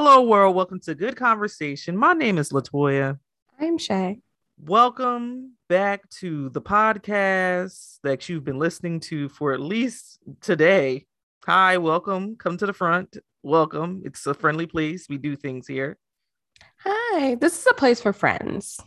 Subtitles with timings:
[0.00, 0.54] Hello, world.
[0.54, 1.96] Welcome to Good Conversation.
[1.96, 3.18] My name is Latoya.
[3.58, 4.20] I'm Shay.
[4.56, 11.06] Welcome back to the podcast that you've been listening to for at least today.
[11.46, 12.36] Hi, welcome.
[12.36, 13.16] Come to the front.
[13.42, 14.02] Welcome.
[14.04, 15.08] It's a friendly place.
[15.08, 15.98] We do things here.
[16.84, 18.78] Hi, this is a place for friends.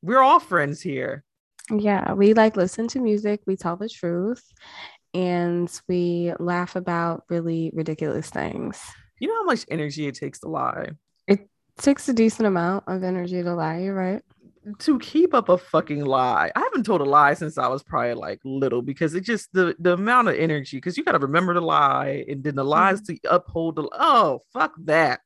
[0.00, 1.24] We're all friends here.
[1.70, 4.50] Yeah, we like listen to music, we tell the truth,
[5.12, 8.82] and we laugh about really ridiculous things.
[9.20, 10.90] You know how much energy it takes to lie?
[11.26, 14.22] It takes a decent amount of energy to lie, you're right.
[14.80, 16.52] To keep up a fucking lie.
[16.54, 19.74] I haven't told a lie since I was probably like little because it just the
[19.78, 23.00] the amount of energy because you got to remember the lie and then the lies
[23.00, 23.14] Mm-hmm.
[23.24, 25.20] to uphold the oh fuck that.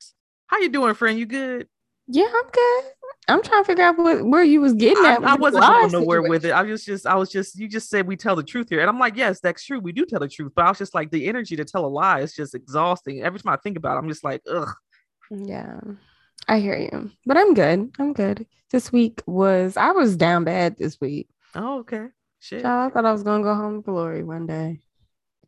[0.47, 1.19] How you doing, friend?
[1.19, 1.67] You good?
[2.07, 2.83] Yeah, I'm good.
[3.29, 5.21] I'm trying to figure out what, where you was getting at.
[5.21, 6.51] with I wasn't going nowhere with it.
[6.51, 8.81] I was just, I was just, you just said we tell the truth here.
[8.81, 9.79] And I'm like, yes, that's true.
[9.79, 10.51] We do tell the truth.
[10.55, 13.23] But I was just like, the energy to tell a lie is just exhausting.
[13.23, 14.69] Every time I think about it, I'm just like, ugh.
[15.31, 15.79] Yeah,
[16.47, 17.91] I hear you, but I'm good.
[17.97, 18.45] I'm good.
[18.71, 21.29] This week was I was down bad this week.
[21.55, 22.07] Oh, okay.
[22.39, 22.65] Shit.
[22.65, 24.81] I thought I was gonna go home to glory one day.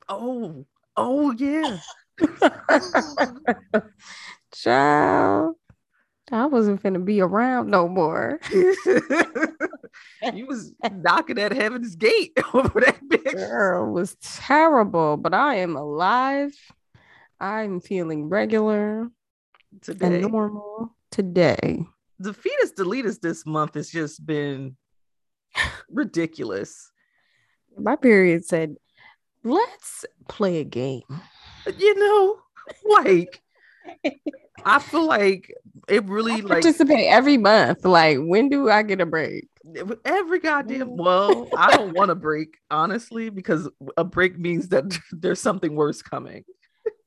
[0.08, 1.80] Oh, oh, yeah.
[4.54, 5.56] Child,
[6.32, 8.40] I wasn't finna be around no more.
[10.34, 13.32] you was knocking at heaven's gate over that bitch.
[13.34, 16.56] Girl, it was terrible, but I am alive.
[17.40, 19.10] I'm feeling regular
[19.82, 21.86] Today, and normal today.
[22.20, 24.78] the fetus deletus this month has just been
[25.90, 26.92] ridiculous.
[27.78, 28.78] My period said,
[29.44, 31.04] "Let's play a game."
[31.78, 32.40] You know,
[32.86, 33.42] like
[34.66, 35.54] I feel like
[35.88, 37.86] it I really like participate every month.
[37.86, 39.48] Like, when do I get a break?
[40.06, 45.42] every goddamn well i don't want a break honestly because a break means that there's
[45.42, 46.46] something worse coming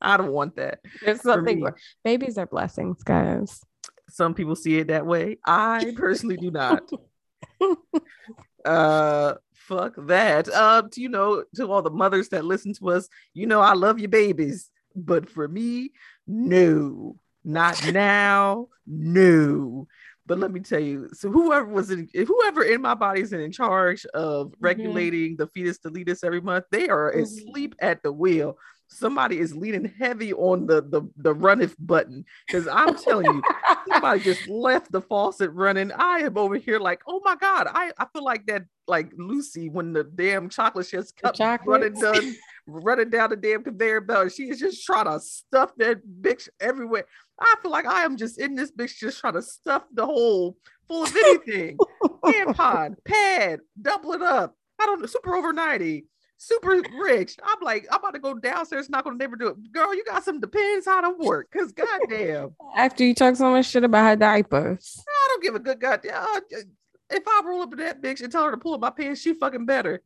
[0.01, 1.63] i don't want that There's something.
[1.63, 1.71] me.
[2.03, 3.61] Babies are blessings, guys.
[4.11, 6.83] some people see it that way i personally do not
[8.65, 13.09] uh fuck that uh to, you know to all the mothers that listen to us
[13.35, 14.69] you know i love your babies
[15.07, 15.93] but for me
[16.27, 19.87] no not now no.
[20.27, 23.51] But let me tell you so whoever was in whoever in my body is in
[23.53, 27.23] charge of regulating the fetus deletus every month they are Mhm.
[27.23, 28.59] asleep at the wheel.
[28.89, 33.43] Somebody is leaning heavy on the the, the run if button because i'm telling you
[33.91, 35.93] somebody just left the faucet running.
[35.93, 39.69] I am over here like, oh my god, I, I feel like that like Lucy
[39.71, 42.37] when the damn chocolate The kept running done,
[42.69, 44.33] running down the damn conveyor belt.
[44.33, 47.05] She is just trying to stuff that bitch everywhere.
[47.41, 50.57] I feel like I am just in this bitch just trying to stuff the hole
[50.87, 51.79] full of anything.
[52.25, 54.55] Tampon, pad, double it up.
[54.81, 56.05] I don't know, super over 90.
[56.41, 57.37] Super rich.
[57.43, 59.73] I'm like, I'm about to go downstairs, not gonna never do it.
[59.73, 61.49] Girl, you got some depends how to work.
[61.53, 62.55] Cause goddamn.
[62.77, 65.03] After you talk so much shit about her diapers.
[65.09, 66.15] I don't give a good goddamn.
[66.15, 66.41] uh,
[67.11, 69.21] If I roll up in that bitch and tell her to pull up my pants,
[69.21, 70.01] she fucking better.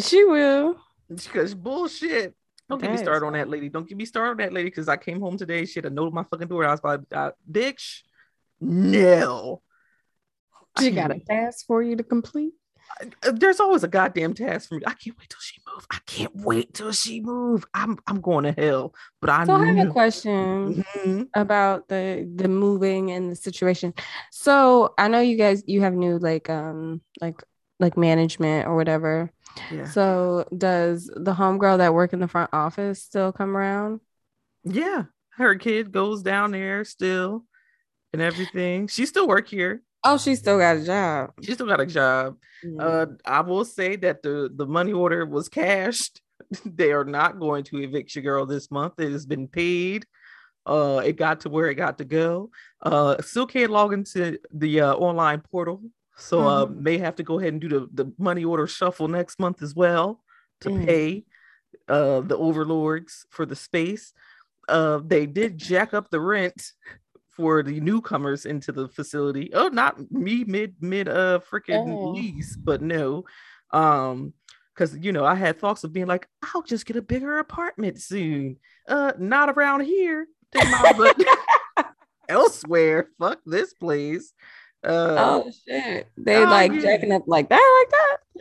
[0.00, 0.76] She will.
[1.14, 2.34] Because bullshit.
[2.68, 3.68] Don't get me started on that lady.
[3.68, 5.64] Don't get me started on that lady because I came home today.
[5.66, 6.64] She had a note on my fucking door.
[6.64, 8.02] I was like, uh, bitch,
[8.60, 9.62] no.
[10.78, 12.52] She got a task for you to complete.
[13.26, 14.82] Uh, There's always a goddamn task for me.
[14.86, 15.86] I can't wait till she move.
[15.90, 17.64] I can't wait till she move.
[17.74, 18.94] I'm I'm going to hell.
[19.20, 21.28] But I So I have a knew- question Mhm.
[21.34, 23.94] about the the moving and the situation.
[24.30, 27.42] So I know you guys you have new like um like
[27.80, 29.32] like management or whatever.
[29.70, 29.86] Yeah.
[29.86, 34.00] So does the homegirl that work in the front office still come around?
[34.64, 35.04] Yeah.
[35.36, 37.44] Her kid goes down there still
[38.12, 38.88] and everything.
[38.88, 39.82] She still work here.
[40.02, 41.30] Oh, she still got a job.
[41.42, 42.36] She still got a job.
[42.64, 42.80] Mm.
[42.80, 46.20] Uh, I will say that the the money order was cashed.
[46.64, 48.98] they are not going to evict your girl this month.
[48.98, 50.06] It has been paid.
[50.66, 52.50] Uh, it got to where it got to go.
[52.82, 55.82] Uh, still can't log into the uh, online portal,
[56.20, 56.80] so uh, Mhm.
[56.80, 59.74] may have to go ahead and do the the money order shuffle next month as
[59.74, 60.22] well
[60.60, 60.86] to Mm.
[60.86, 61.24] pay
[61.88, 64.12] uh the overlords for the space.
[64.68, 66.72] Uh, they did jack up the rent
[67.30, 69.50] for the newcomers into the facility.
[69.54, 72.10] Oh, not me mid mid uh freaking Oh.
[72.10, 73.24] lease, but no.
[73.72, 74.34] Um
[74.74, 78.00] because you know I had thoughts of being like, I'll just get a bigger apartment
[78.00, 78.58] soon.
[78.86, 80.26] Uh not around here.
[80.52, 81.16] Take my butt
[82.28, 83.08] elsewhere.
[83.18, 84.32] Fuck this place.
[84.84, 86.08] Uh Oh shit.
[86.16, 86.80] They Oh, like yeah.
[86.80, 87.90] jacking up like that, like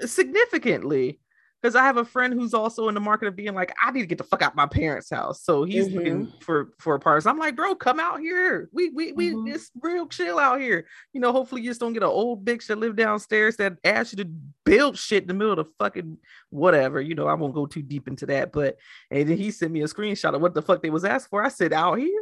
[0.04, 0.10] that.
[0.10, 1.20] significantly.
[1.62, 4.00] Because I have a friend who's also in the market of being like, I need
[4.00, 5.44] to get the fuck out my parents' house.
[5.44, 6.38] So he's looking Mm-hmm.
[6.40, 7.26] for for apartments.
[7.26, 8.70] I'm like, bro, come out here.
[8.72, 9.54] We we we Mhm.
[9.54, 10.86] it's real chill out here.
[11.12, 14.14] You know, hopefully you just don't get an old bitch that live downstairs that asks
[14.14, 14.30] you to
[14.64, 16.18] build shit in the middle of the fucking
[16.50, 17.02] whatever.
[17.02, 18.54] You know, I won't go too deep into that.
[18.54, 18.78] But
[19.12, 21.44] and then he sent me a screenshot of what the fuck they was asked for.
[21.44, 22.22] I said, out here.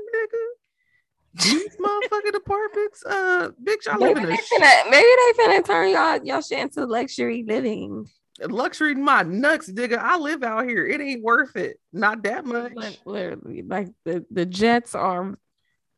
[1.44, 5.66] These motherfucking apartments, uh, bitch, I live Maybe in they, a finna, maybe they finna
[5.66, 8.08] turn y'all y'all shit into luxury living.
[8.42, 9.98] luxury my nuts, digga.
[9.98, 10.86] I live out here.
[10.86, 11.80] It ain't worth it.
[11.94, 12.74] Not that much.
[12.74, 15.38] Like, literally, like the, the jets are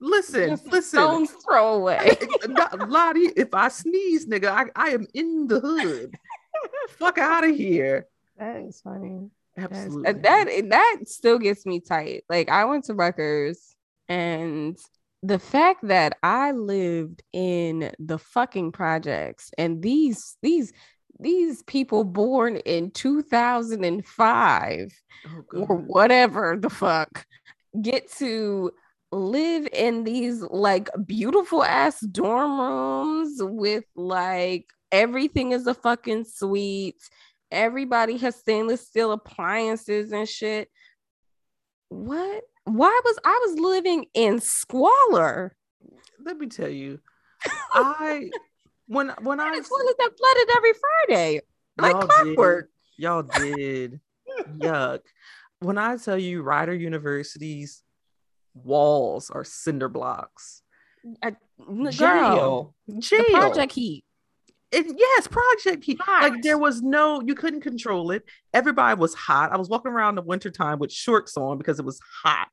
[0.01, 1.27] Listen, listen.
[1.27, 2.18] throw away.
[2.88, 6.15] Lottie, if I sneeze, nigga, I, I am in the hood.
[6.92, 8.07] Fuck out of here.
[8.38, 9.30] that is funny.
[9.57, 10.13] Absolutely.
[10.21, 12.24] that that still gets me tight.
[12.30, 13.75] Like I went to Rutgers,
[14.07, 14.77] and
[15.21, 20.71] the fact that I lived in the fucking projects, and these these
[21.19, 24.92] these people born in 2005
[25.27, 27.25] Oh, or whatever the fuck
[27.81, 28.71] get to
[29.12, 37.01] live in these like beautiful ass dorm rooms with like everything is a fucking suite.
[37.51, 40.69] Everybody has stainless steel appliances and shit.
[41.89, 42.44] What?
[42.74, 45.56] Why was I was living in squalor?
[46.24, 47.00] Let me tell you,
[47.74, 48.30] I
[48.88, 50.71] when when I I toilet that flooded every
[51.07, 51.42] Friday,
[51.77, 52.69] like Y'all clockwork.
[52.98, 53.04] Did.
[53.04, 53.24] Y'all
[53.56, 54.00] did.
[54.57, 55.00] Yuck.
[55.60, 57.83] When I tell you Rider University's
[58.54, 60.62] walls are cinder blocks.
[61.24, 61.36] I-
[61.66, 62.75] girl, Jail.
[62.88, 63.24] the Jail.
[63.31, 64.04] project heat.
[64.71, 66.00] It- yes, project heat.
[66.07, 68.24] Like there was no, you couldn't control it.
[68.54, 69.51] Everybody was hot.
[69.51, 72.50] I was walking around in the wintertime with shorts on because it was hot.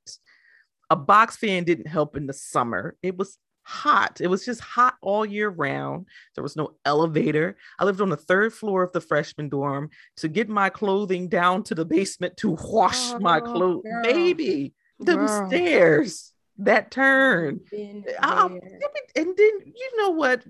[0.90, 2.96] A box fan didn't help in the summer.
[3.02, 4.20] It was hot.
[4.20, 6.06] It was just hot all year round.
[6.36, 7.56] There was no elevator.
[7.78, 11.64] I lived on the third floor of the freshman dorm to get my clothing down
[11.64, 13.82] to the basement to wash oh, my Oh, clothes.
[13.82, 14.02] girl.
[14.04, 15.48] Baby, them Girl.
[15.48, 17.60] stairs, that turn.
[18.22, 20.44] I- And then you know what?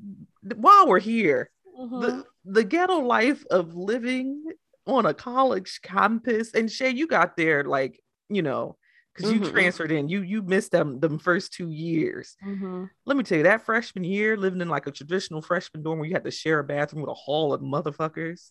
[0.55, 2.01] While we're here, Mhm.
[2.01, 4.45] the the ghetto life of living
[4.87, 8.77] on a college campus and Shay, you got there like you know
[9.15, 9.51] because you Mhm.
[9.51, 12.89] transferred in you you missed them them first two years Mhm.
[13.05, 16.09] let me tell you that freshman year living in like a traditional freshman dorm where
[16.09, 18.51] you had to share a bathroom with a hall of motherfuckers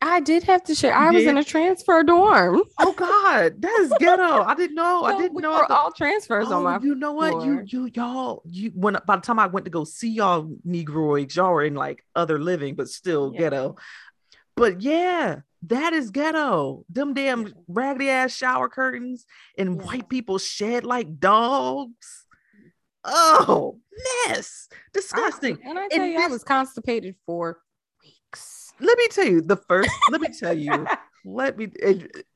[0.00, 0.94] I did have to share.
[0.94, 2.62] I was in a transfer dorm.
[2.78, 5.90] oh god that is ghetto i didn't know i didn't we know were the- all
[5.90, 6.78] transfers Oh, on my.
[6.80, 7.44] you know what?
[7.44, 7.64] You floor.
[7.66, 11.52] you y'all you when by the time I went to go see y'all Negroids, y'all
[11.52, 13.40] were in like other living, but still Yeah.
[13.40, 13.76] ghetto.
[14.56, 16.84] But yeah, that is ghetto.
[16.88, 17.52] Them damn Yeah.
[17.68, 19.26] raggedy ass shower curtains
[19.58, 19.82] and Yeah.
[19.86, 22.24] white people shed like dogs.
[23.04, 23.78] Oh,
[24.26, 24.68] mess.
[24.92, 25.58] Disgusting.
[25.64, 27.58] And I tell And you, I was constipated for.
[28.80, 30.86] Let me tell you the first, let me tell you,
[31.24, 32.26] let me it-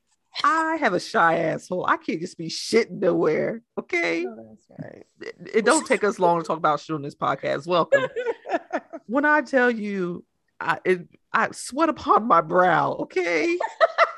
[0.43, 1.85] I have a shy asshole.
[1.87, 3.63] I can't just be shitting nowhere.
[3.79, 4.27] Okay.
[4.27, 5.07] Oh, that's right.
[5.21, 7.67] It, it don't take us long to talk about shit on this podcast.
[7.67, 8.07] Welcome.
[9.07, 10.25] when I tell you,
[10.59, 12.93] I it, I sweat upon my brow.
[13.01, 13.59] Okay.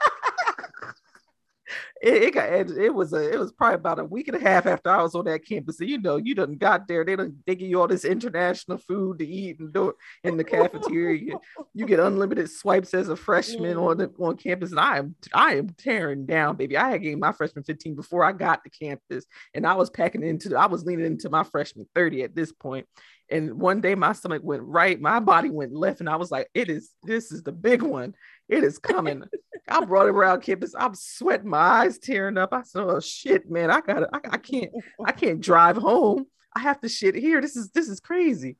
[2.05, 4.67] it, it got it, was a it was probably about a week and a half
[4.67, 5.81] after I was on that campus.
[5.81, 7.03] And you know, you done got there.
[7.03, 10.37] They done they give you all this international food to eat and do it in
[10.37, 11.37] the cafeteria.
[11.73, 15.55] you get unlimited swipes as a freshman on the on campus, and I am I
[15.55, 16.77] am tearing down, baby.
[16.77, 19.25] I had gained my freshman 15 before I got to campus,
[19.55, 22.87] and I was packing into I was leaning into my freshman 30 at this point.
[23.31, 26.49] And one day my stomach went right, my body went left, and I was like,
[26.53, 28.15] "It is this is the big one.
[28.49, 29.25] It is coming."
[29.69, 30.75] I brought it around campus.
[30.79, 32.53] I'm sweating, my eyes tearing up.
[32.53, 33.71] I said, "Oh shit, man!
[33.71, 34.71] I got to I, I can't.
[35.05, 36.27] I can't drive home.
[36.55, 37.41] I have to shit here.
[37.41, 38.57] This is this is crazy."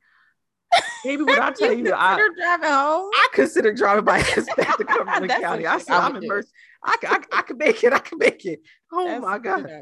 [1.05, 3.11] Maybe when I tell you, I, consider driving home.
[3.13, 5.67] I consider driving my ass back to Cumberland County.
[5.67, 6.27] I said I I'm would do.
[6.27, 6.51] immersed.
[6.83, 6.97] I
[7.45, 7.93] can make it.
[7.93, 8.61] I can make it.
[8.91, 9.81] Oh That's my god, I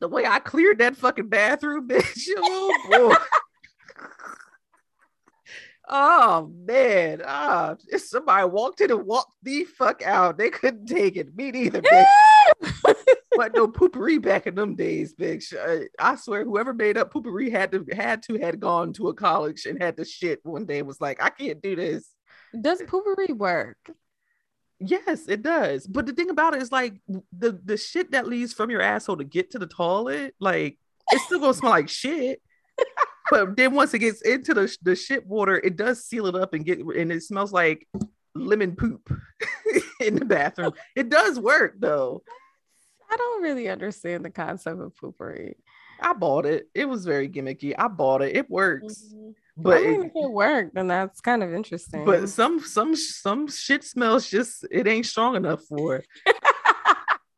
[0.00, 2.28] the way I cleared that fucking bathroom, bitch.
[2.36, 3.14] Oh boy.
[5.88, 7.22] Oh man.
[7.24, 10.36] Ah, if somebody walked in and walked the fuck out.
[10.36, 11.36] They couldn't take it.
[11.36, 12.06] Me neither, bitch.
[13.36, 15.54] but no Poo-Pourri back in them days, bitch.
[15.56, 19.14] I, I swear, whoever made up Poo-Pourri had to had to had gone to a
[19.14, 20.78] college and had to shit one day.
[20.78, 22.08] and Was like, I can't do this.
[22.60, 23.78] Does Poo-Pourri work?
[24.80, 25.86] Yes, it does.
[25.86, 29.18] But the thing about it is like the the shit that leaves from your asshole
[29.18, 30.78] to get to the toilet, like
[31.12, 32.42] it's still gonna smell like shit.
[33.30, 36.54] But then once it gets into the, the shit water, it does seal it up
[36.54, 37.86] and get and it smells like
[38.34, 39.10] lemon poop
[40.00, 40.72] in the bathroom.
[40.94, 42.22] It does work though.
[43.10, 45.54] I don't really understand the concept of Poo-Pourri.
[46.00, 46.68] I bought it.
[46.74, 47.74] It was very gimmicky.
[47.78, 48.36] I bought it.
[48.36, 49.14] It works.
[49.56, 52.04] But But I mean, it, if it worked, then that's kind of interesting.
[52.04, 56.06] but some some some shit smells just it ain't strong enough for it.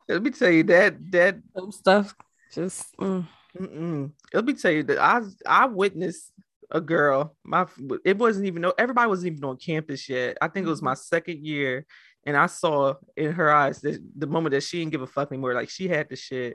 [0.09, 2.13] Let me tell you that that some stuff
[2.51, 3.25] just mm.
[3.59, 4.11] Mm-mm.
[4.33, 6.31] Let me tell you that I I witnessed
[6.71, 7.35] a girl.
[7.43, 7.65] My
[8.05, 10.37] it wasn't even no everybody wasn't even on campus yet.
[10.41, 10.99] I think it was my mm-hmm.
[10.99, 11.85] second year,
[12.25, 15.31] and I saw in her eyes that the moment that she didn't give a fuck
[15.31, 15.53] anymore.
[15.53, 16.53] Like she had the shit,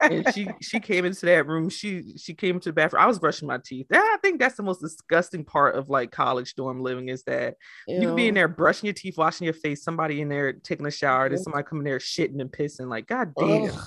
[0.00, 1.68] and she she came into that room.
[1.70, 3.02] She she came to the bathroom.
[3.02, 3.86] I was brushing my teeth.
[3.92, 7.56] I think that's the most disgusting part of like college dorm living is that
[7.88, 8.00] Ew.
[8.00, 10.86] you can be in there brushing your teeth, washing your face, somebody in there taking
[10.86, 12.88] a shower, then somebody coming there shitting and pissing.
[12.88, 13.70] Like, god damn.
[13.70, 13.84] Ugh.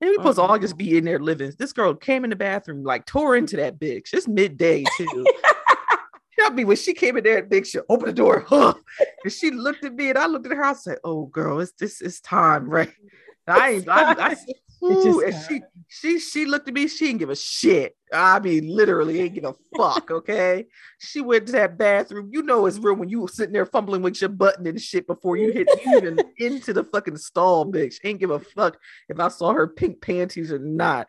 [0.00, 0.58] And we supposed to all uh-huh.
[0.58, 1.52] just be in there living.
[1.58, 4.12] This girl came in the bathroom, like tore into that bitch.
[4.12, 5.26] It's midday too.
[6.38, 8.74] Help me when she came in there, big she opened the door, huh?
[9.24, 10.64] And she looked at me and I looked at her.
[10.64, 12.92] I said, "Oh, girl, it's this is time, right?"
[13.46, 13.88] I ain't.
[13.88, 14.36] I, I,
[14.84, 16.86] Ooh, and she she she looked at me.
[16.86, 17.96] She didn't give a shit.
[18.12, 20.10] I mean, literally, ain't give a fuck.
[20.10, 20.66] Okay.
[20.98, 22.30] She went to that bathroom.
[22.32, 25.36] You know it's real when you sitting there fumbling with your button and shit before
[25.36, 27.96] you hit even into the fucking stall, bitch.
[28.04, 31.08] Ain't give a fuck if I saw her pink panties or not.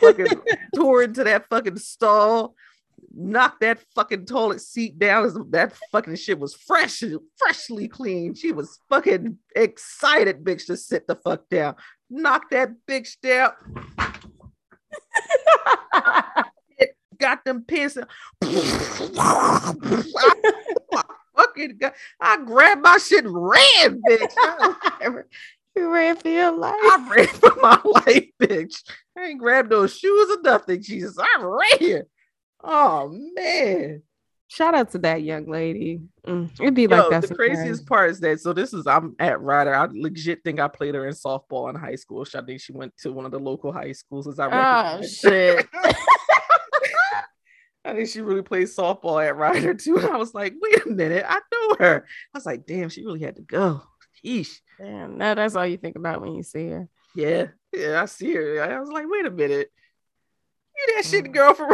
[0.00, 0.26] fucking
[0.74, 2.54] tore into that fucking stall
[3.16, 5.24] knocked that fucking toilet seat down.
[5.24, 7.02] As that fucking shit was fresh,
[7.36, 8.34] freshly clean.
[8.34, 11.76] She was fucking excited, bitch, to sit the fuck down.
[12.10, 13.52] Knock that bitch down.
[17.18, 17.96] got them pants.
[21.36, 24.32] fucking got, I grabbed my shit and ran, bitch.
[25.76, 26.74] you ran for your life.
[26.76, 28.82] I ran for my life, bitch.
[29.16, 31.16] I ain't grabbed those shoes or nothing, Jesus.
[31.18, 32.02] I ran.
[32.64, 34.02] Oh man.
[34.48, 36.00] Shout out to that young lady.
[36.26, 37.28] Mm, it'd be Yo, like that.
[37.28, 39.74] The craziest part is that so this is I'm at Rider.
[39.74, 42.24] I legit think I played her in softball in high school.
[42.34, 44.28] I think she went to one of the local high schools.
[44.28, 45.66] As I oh shit.
[47.86, 49.98] I think she really played softball at Rider too.
[49.98, 52.06] And I was like, wait a minute, I know her.
[52.32, 53.82] I was like, damn, she really had to go.
[54.24, 54.60] Yeesh.
[54.78, 56.88] Damn, now that's all you think about when you see her.
[57.14, 58.62] Yeah, yeah, I see her.
[58.62, 59.68] I was like, wait a minute.
[60.76, 61.32] You that shit mm.
[61.32, 61.68] girl for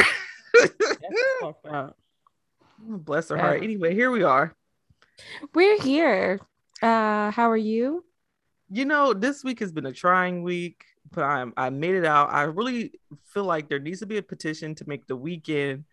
[2.78, 3.62] Bless her heart.
[3.62, 4.54] Anyway, here we are.
[5.54, 6.40] We're here.
[6.82, 8.04] Uh, how are you?
[8.70, 12.32] You know, this week has been a trying week, but I'm I made it out.
[12.32, 12.92] I really
[13.26, 15.84] feel like there needs to be a petition to make the weekend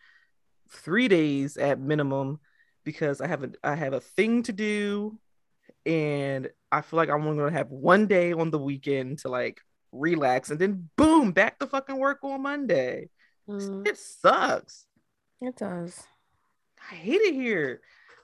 [0.70, 2.40] three days at minimum
[2.84, 5.18] because I have a I have a thing to do
[5.86, 9.60] and I feel like I'm only gonna have one day on the weekend to like
[9.92, 13.10] relax and then boom back to fucking work on Monday.
[13.50, 13.88] Mm.
[13.88, 14.86] It sucks.
[15.42, 16.04] It does.
[16.92, 17.82] I hate it here.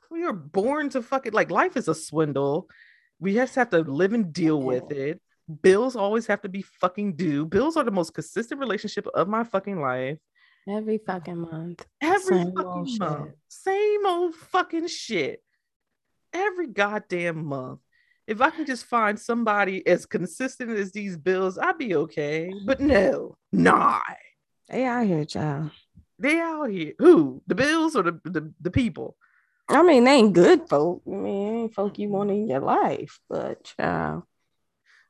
[0.09, 2.69] We are born to fucking like life is a swindle.
[3.19, 4.65] We just have to live and deal yeah.
[4.65, 5.21] with it.
[5.61, 7.45] Bills always have to be fucking due.
[7.45, 10.17] Bills are the most consistent relationship of my fucking life.
[10.67, 11.85] Every fucking month.
[12.01, 13.27] Every Same fucking month.
[13.29, 13.37] Shit.
[13.49, 15.43] Same old fucking shit.
[16.31, 17.79] Every goddamn month.
[18.25, 22.53] If I can just find somebody as consistent as these bills, I'd be okay.
[22.65, 23.99] But no, nah.
[24.69, 25.71] They out here, child.
[26.19, 26.93] They out here.
[26.99, 27.41] Who?
[27.47, 29.17] The bills or the, the, the people?
[29.69, 31.01] I mean, they ain't good folk.
[31.07, 34.23] I mean, ain't folk you want in your life, but child.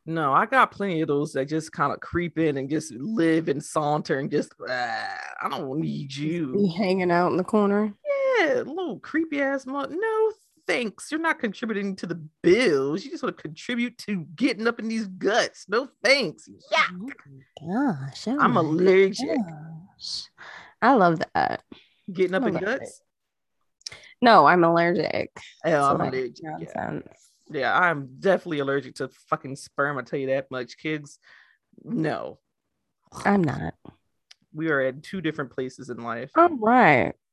[0.06, 3.48] No, I got plenty of those that just kind of creep in and just live
[3.48, 6.54] and saunter and just ah, I don't need you.
[6.54, 7.94] Be hanging out in the corner.
[8.40, 9.96] Yeah, little creepy ass mother.
[9.98, 10.32] No,
[10.68, 11.12] thanks.
[11.12, 13.04] You're not contributing to the bills.
[13.04, 15.66] You just want to contribute to getting up in these guts.
[15.68, 16.50] No thanks.
[16.72, 16.86] Yeah.
[16.92, 18.28] Oh gosh.
[18.28, 19.38] Oh I'm allergic.
[19.38, 20.30] Gosh.
[20.82, 21.64] I love that.
[22.12, 23.02] Getting up in guts?
[24.22, 25.32] No, I'm allergic.
[25.66, 26.38] Yeah, I'm allergic.
[26.42, 27.00] Yeah.
[27.52, 29.98] yeah, I'm definitely allergic to fucking sperm.
[29.98, 30.78] I tell you that much.
[30.78, 31.20] Kids,
[31.84, 32.40] no.
[33.26, 33.74] I'm not.
[34.54, 36.32] We are at two different places in life.
[36.36, 37.14] All right.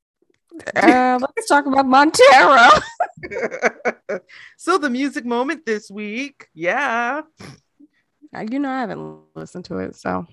[0.75, 2.57] Uh, let's talk about Montero.
[4.57, 7.21] so the music moment this week, yeah.
[8.49, 10.25] You know, I haven't listened to it, so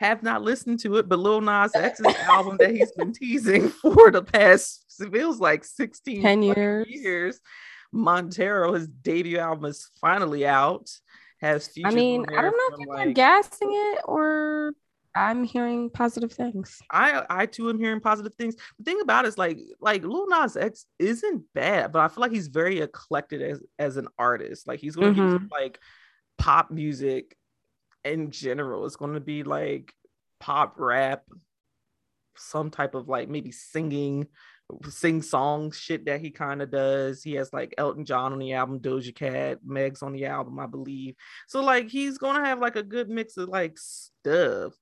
[0.00, 4.10] have not listened to it, but Lil Nas X's album that he's been teasing for
[4.10, 6.86] the past it feels like 16 10 years.
[6.88, 7.40] years.
[7.92, 10.90] Montero, his debut album is finally out.
[11.40, 14.72] Has I mean, I don't know if people like, are gassing it or
[15.16, 16.82] I'm hearing positive things.
[16.90, 18.54] I I too am hearing positive things.
[18.78, 22.20] The thing about it is like like Lil Nas X isn't bad, but I feel
[22.20, 24.68] like he's very eclectic as as an artist.
[24.68, 25.46] Like he's going to mm-hmm.
[25.50, 25.80] like
[26.36, 27.34] pop music
[28.04, 28.84] in general.
[28.84, 29.94] It's going to be like
[30.38, 31.22] pop rap,
[32.36, 34.26] some type of like maybe singing,
[34.86, 37.22] sing song shit that he kind of does.
[37.22, 40.66] He has like Elton John on the album, Doja Cat, Megs on the album, I
[40.66, 41.14] believe.
[41.48, 44.74] So like he's gonna have like a good mix of like stuff.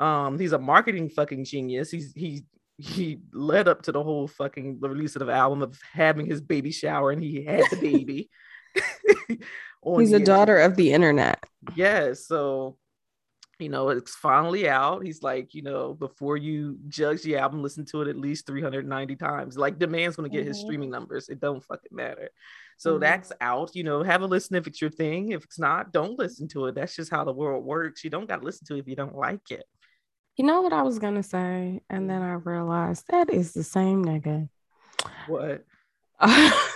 [0.00, 1.90] Um, he's a marketing fucking genius.
[1.90, 2.44] He's he
[2.78, 6.72] he led up to the whole fucking release of the album of having his baby
[6.72, 8.30] shower and he had the baby.
[9.98, 11.44] he's a daughter of the internet.
[11.76, 12.76] Yeah, so
[13.62, 15.04] you know, it's finally out.
[15.04, 19.14] He's like, you know, before you judge the album, listen to it at least 390
[19.16, 19.56] times.
[19.56, 20.48] Like the man's gonna get mm-hmm.
[20.48, 21.28] his streaming numbers.
[21.28, 22.30] It don't fucking matter.
[22.76, 23.00] So mm-hmm.
[23.00, 23.70] that's out.
[23.74, 25.30] You know, have a listen if it's your thing.
[25.30, 26.74] If it's not, don't listen to it.
[26.74, 28.02] That's just how the world works.
[28.02, 29.64] You don't gotta listen to it if you don't like it.
[30.36, 32.08] You know what I was gonna say, and mm.
[32.08, 34.48] then I realized that is the same nigga.
[35.26, 35.64] What?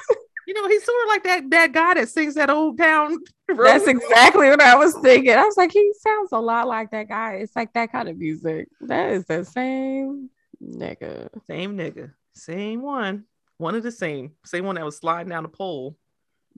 [0.47, 3.19] You know, he's sort of like that that guy that sings that old town.
[3.49, 3.67] Road.
[3.67, 5.33] That's exactly what I was thinking.
[5.33, 7.35] I was like, he sounds a lot like that guy.
[7.35, 8.69] It's like that kind of music.
[8.81, 10.31] That is the same
[10.63, 11.29] nigga.
[11.47, 12.13] Same nigga.
[12.35, 13.25] Same one.
[13.59, 14.33] One of the same.
[14.45, 15.97] Same one that was sliding down the pole.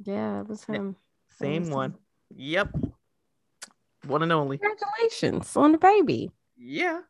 [0.02, 0.96] Yeah, it was him.
[1.38, 1.90] Same was one.
[1.90, 1.98] Him.
[2.36, 2.76] Yep.
[4.06, 4.58] One and only.
[4.58, 6.30] Congratulations on the baby.
[6.58, 7.00] Yeah.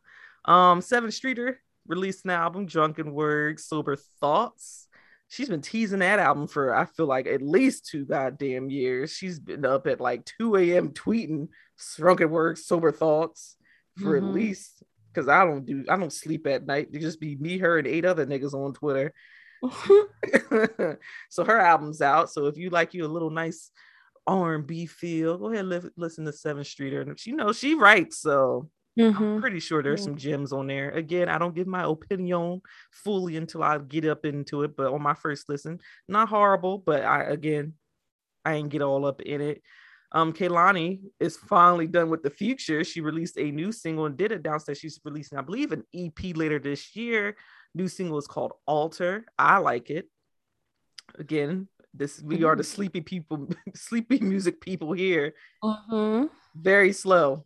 [0.45, 4.87] Um, Sevyn Streeter released an album, Drunken Words, Sober Thoughts
[5.29, 9.13] she's been teasing that album for I feel like at least two goddamn years.
[9.13, 10.89] She's been up at like 2 a.m.
[10.89, 11.47] tweeting
[11.95, 13.55] drunken words, sober thoughts
[13.97, 14.27] for mm-hmm.
[14.27, 16.89] at least because I don't do I don't sleep at night.
[16.91, 19.13] It just be me, her, and eight other niggas on Twitter.
[21.29, 22.31] so her album's out.
[22.31, 23.71] So if you like you a little nice
[24.25, 27.01] R&B feel, go ahead li- listen to Sevyn Streeter.
[27.01, 29.23] And she knows she writes, so Mm-hmm.
[29.23, 30.91] I'm pretty sure there's some gems on there.
[30.91, 35.01] Again, I don't give my opinion fully until I get up into it, but on
[35.01, 35.79] my first listen,
[36.09, 37.73] not horrible, but I again,
[38.43, 39.61] I ain't get all up in it.
[40.11, 42.83] Um, Kehlani is finally done with the future.
[42.83, 46.35] She released a new single and did announce that she's releasing, I believe, an EP
[46.35, 47.37] later this year.
[47.75, 49.25] New single is called Altar.
[49.37, 50.09] I like it.
[51.17, 52.67] Again, this we are the mm-hmm.
[52.67, 55.35] sleepy people, sleepy music people here.
[55.63, 56.25] Mm-hmm.
[56.55, 57.45] Very slow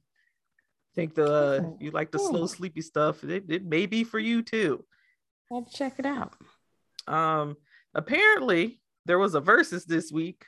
[0.96, 4.42] think the uh, you like the slow sleepy stuff it, it may be for you
[4.42, 4.84] too
[5.52, 6.34] i'll check it out
[7.08, 7.56] um
[7.94, 10.46] apparently there was a Verzuz this week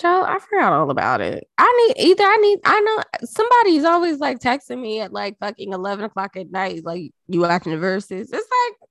[0.00, 1.46] Joe, I forgot all about it.
[1.58, 5.74] I need either I need I know somebody's always like texting me at like fucking
[5.74, 8.28] eleven o'clock at night, like you watching the Verzuz.
[8.32, 8.88] It's like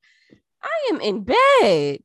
[0.62, 2.00] I am in bed.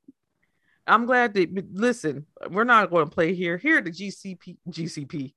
[0.87, 3.57] I'm glad that listen, we're not going to play here.
[3.57, 5.33] Here at the GCP GCP,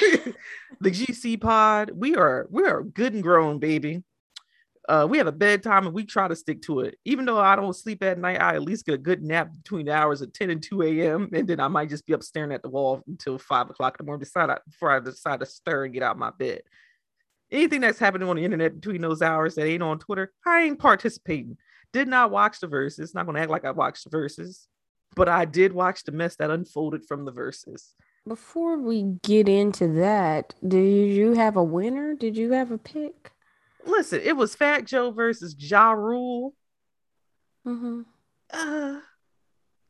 [0.80, 4.02] the GC pod, we are we are good and grown, baby.
[4.88, 6.96] Uh, we have a bedtime and we try to stick to it.
[7.04, 9.86] Even though I don't sleep at night, I at least get a good nap between
[9.86, 11.28] the hours of 10 and 2 a.m.
[11.32, 14.04] And then I might just be up staring at the wall until five o'clock in
[14.04, 16.62] the morning decide before I decide to stir and get out of my bed.
[17.50, 20.78] Anything that's happening on the internet between those hours that ain't on Twitter, I ain't
[20.78, 21.58] participating.
[21.92, 23.12] Did not watch the Verzuz.
[23.12, 24.66] Not gonna act like I watched the Verzuz
[25.16, 27.94] but I did watch the mess that unfolded from the Verzuz.
[28.28, 32.14] Before we get into that, did you have a winner?
[32.14, 33.32] Did you have a pick?
[33.84, 36.54] Listen, it was Fat Joe versus Ja Rule.
[37.66, 38.02] Mm-hmm.
[38.50, 39.00] Uh,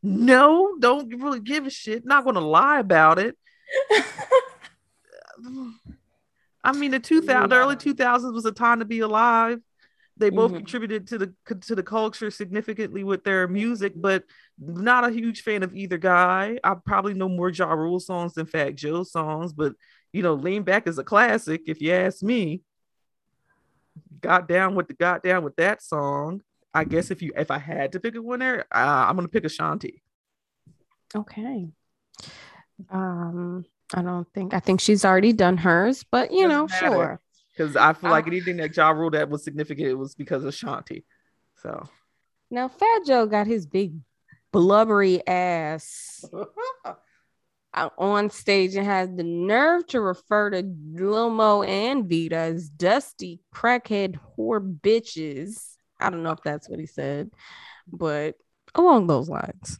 [0.01, 2.05] no, don't really give a shit.
[2.05, 3.37] Not gonna lie about it.
[6.63, 9.59] I mean, the 2000, the early 2000s was a time to be alive.
[10.19, 10.57] They both mm-hmm.
[10.57, 14.23] contributed to the to the culture significantly with their music, but
[14.57, 16.57] not a huge fan of either guy.
[16.63, 19.73] I probably know more Ja Rule songs than Fat Joe songs, but
[20.11, 22.61] you know, Lean Back is a classic, if you ask me.
[24.21, 26.41] Got down with the got down with that song.
[26.73, 29.45] I guess if you if I had to pick a winner, uh, I'm gonna pick
[29.45, 30.01] Ashanti.
[31.15, 31.67] Okay.
[32.89, 36.95] Um, I don't think I think she's already done hers, but you Doesn't know, matter.
[36.95, 37.21] sure
[37.57, 40.43] because I feel like uh, anything that Ja Rule that was significant it was because
[40.43, 41.03] of Shanti.
[41.61, 41.87] So
[42.51, 43.95] now Fat Joe got his big
[44.51, 46.23] blubbery ass
[47.97, 53.39] on stage and had the nerve to refer to Lil Mo and Vita as dusty
[53.53, 55.75] crackhead whore bitches.
[55.99, 57.31] I don't know if that's what he said,
[57.91, 58.35] but
[58.75, 59.79] along those lines.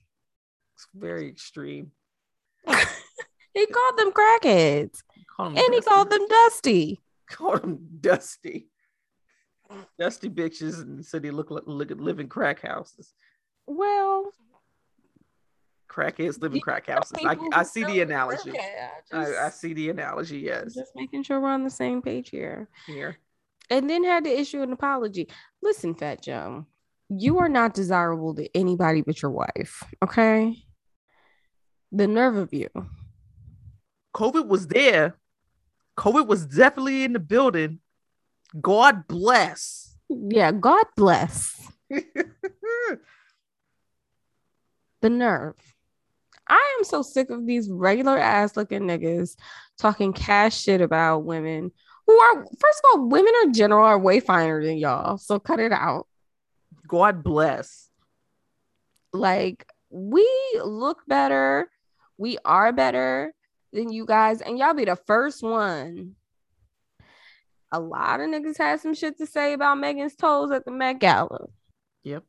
[0.75, 1.91] It's very extreme.
[2.67, 4.99] he called them crackheads.
[5.39, 5.73] and dusty.
[5.73, 7.01] he called them dusty.
[7.29, 8.67] called them Dusty.
[9.99, 13.13] Dusty bitches and said they look like look crack houses.
[13.65, 14.31] Well,
[15.97, 17.17] crackheads live in crack houses.
[17.25, 18.51] I, I see the analogy.
[18.51, 20.39] I, just, I, I, see the analogy.
[20.39, 20.75] Yes.
[20.75, 22.69] Just making sure we're on the same page here.
[22.85, 23.17] Here.
[23.69, 25.27] And then had to issue an apology.
[25.61, 26.65] Listen, Fat Joe,
[27.09, 29.83] you are not desirable to anybody but your wife.
[30.03, 30.63] Okay.
[31.91, 32.69] The nerve of you.
[34.15, 35.15] COVID was there
[35.97, 37.79] COVID was definitely in the building.
[38.62, 39.95] God bless.
[40.10, 41.69] Yeah, God bless.
[45.01, 45.55] the nerve.
[46.47, 49.36] I am so sick of these regular ass looking niggas
[49.77, 51.71] talking cash shit about women
[52.05, 55.17] who are, first of all, women in general are way finer than y'all.
[55.17, 56.07] So cut it out.
[56.88, 57.89] God bless.
[59.12, 60.25] Like, we
[60.63, 61.69] look better.
[62.17, 63.33] We are better
[63.73, 66.15] than you guys, and y'all be the first one
[67.71, 70.99] a lot of niggas had some shit to say about Megan's toes at the Met
[70.99, 71.47] Gala.
[72.03, 72.23] Yep.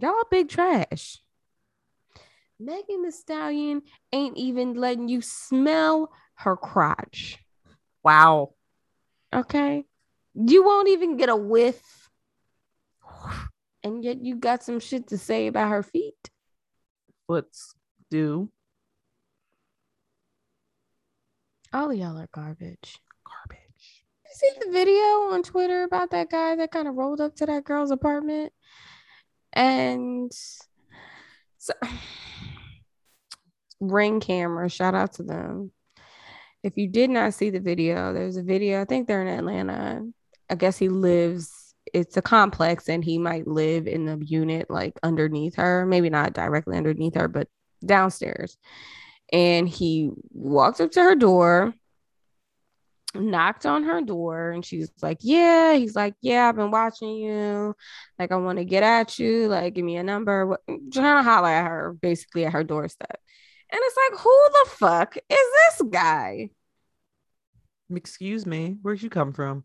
[0.00, 1.20] Y'all big trash.
[2.58, 3.82] Megan Thee Stallion
[4.12, 7.38] ain't even letting you smell her crotch.
[8.02, 8.54] Wow.
[9.32, 9.84] Okay.
[10.34, 12.10] You won't even get a whiff.
[13.82, 16.30] And yet you got some shit to say about her feet.
[17.28, 17.74] Let's
[18.10, 18.50] do
[21.74, 23.00] All of y'all are garbage.
[23.26, 24.04] garbage.
[24.24, 27.46] You see the video on Twitter about that guy that kind of rolled up to
[27.46, 28.52] that girl's apartment?
[29.52, 30.30] And
[31.58, 31.72] so
[33.80, 35.72] ring camera, shout out to them.
[36.62, 38.80] If you did not see the video, there's a video.
[38.80, 40.02] I think they're in Atlanta.
[40.48, 44.96] I guess he lives, it's a complex, and he might live in the unit like
[45.02, 45.86] underneath her.
[45.86, 47.48] Maybe not directly underneath her, but
[47.84, 48.58] downstairs.
[49.32, 51.74] And he walked up to her door,
[53.14, 55.74] knocked on her door, and she's like, Yeah.
[55.74, 57.74] He's like, Yeah, I've been watching you.
[58.18, 59.48] Like, I want to get at you.
[59.48, 60.46] Like, give me a number.
[60.46, 63.18] What- Trying to holler at her, basically at her doorstep.
[63.72, 66.50] And it's like, who the fuck is this guy?
[67.94, 68.76] Excuse me.
[68.82, 69.64] Where'd you come from?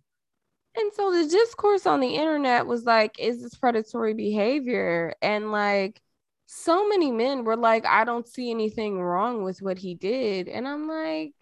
[0.75, 5.13] And so the discourse on the internet was like, is this predatory behavior?
[5.21, 6.01] And like,
[6.51, 10.47] so many men were like, I don't see anything wrong with what he did.
[10.47, 11.33] And I'm like,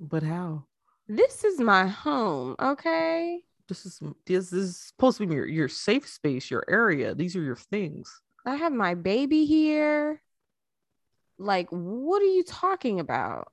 [0.00, 0.64] But how?
[1.06, 3.40] this is my home, okay?
[3.68, 7.14] This is this is supposed to be your, your safe space, your area.
[7.14, 8.22] These are your things.
[8.46, 10.22] I have my baby here.
[11.36, 13.52] Like, what are you talking about?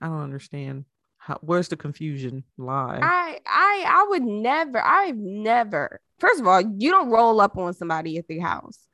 [0.00, 0.86] I don't understand.
[1.18, 3.00] How, where's the confusion lie?
[3.02, 6.00] I I I would never, I've never.
[6.20, 8.87] First of all, you don't roll up on somebody at the house.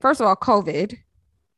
[0.00, 0.96] First of all, COVID.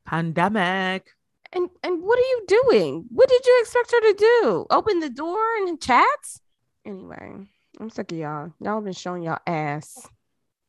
[0.06, 1.06] Pandemic.
[1.52, 3.04] And and what are you doing?
[3.10, 4.66] What did you expect her to do?
[4.70, 6.40] Open the door and chats?
[6.84, 7.48] Anyway,
[7.80, 8.52] I'm sick of y'all.
[8.60, 10.08] Y'all been showing y'all ass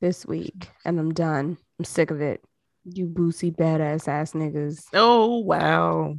[0.01, 1.57] this week, and I'm done.
[1.77, 2.43] I'm sick of it.
[2.83, 4.85] You boosie badass ass niggas.
[4.93, 6.17] Oh wow.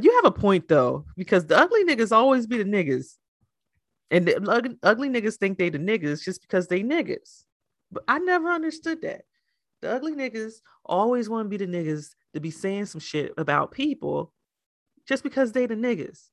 [0.00, 3.16] You have a point though, because the ugly niggas always be the niggas.
[4.10, 7.44] And the ugly, ugly niggas think they the niggas just because they niggas.
[7.90, 9.22] But I never understood that.
[9.82, 13.72] The ugly niggas always want to be the niggas to be saying some shit about
[13.72, 14.32] people
[15.06, 16.28] just because they the niggas.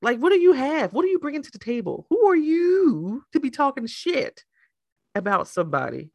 [0.00, 0.92] Like, what do you have?
[0.92, 2.06] What are you bringing to the table?
[2.10, 4.44] Who are you to be talking shit
[5.14, 6.10] about somebody?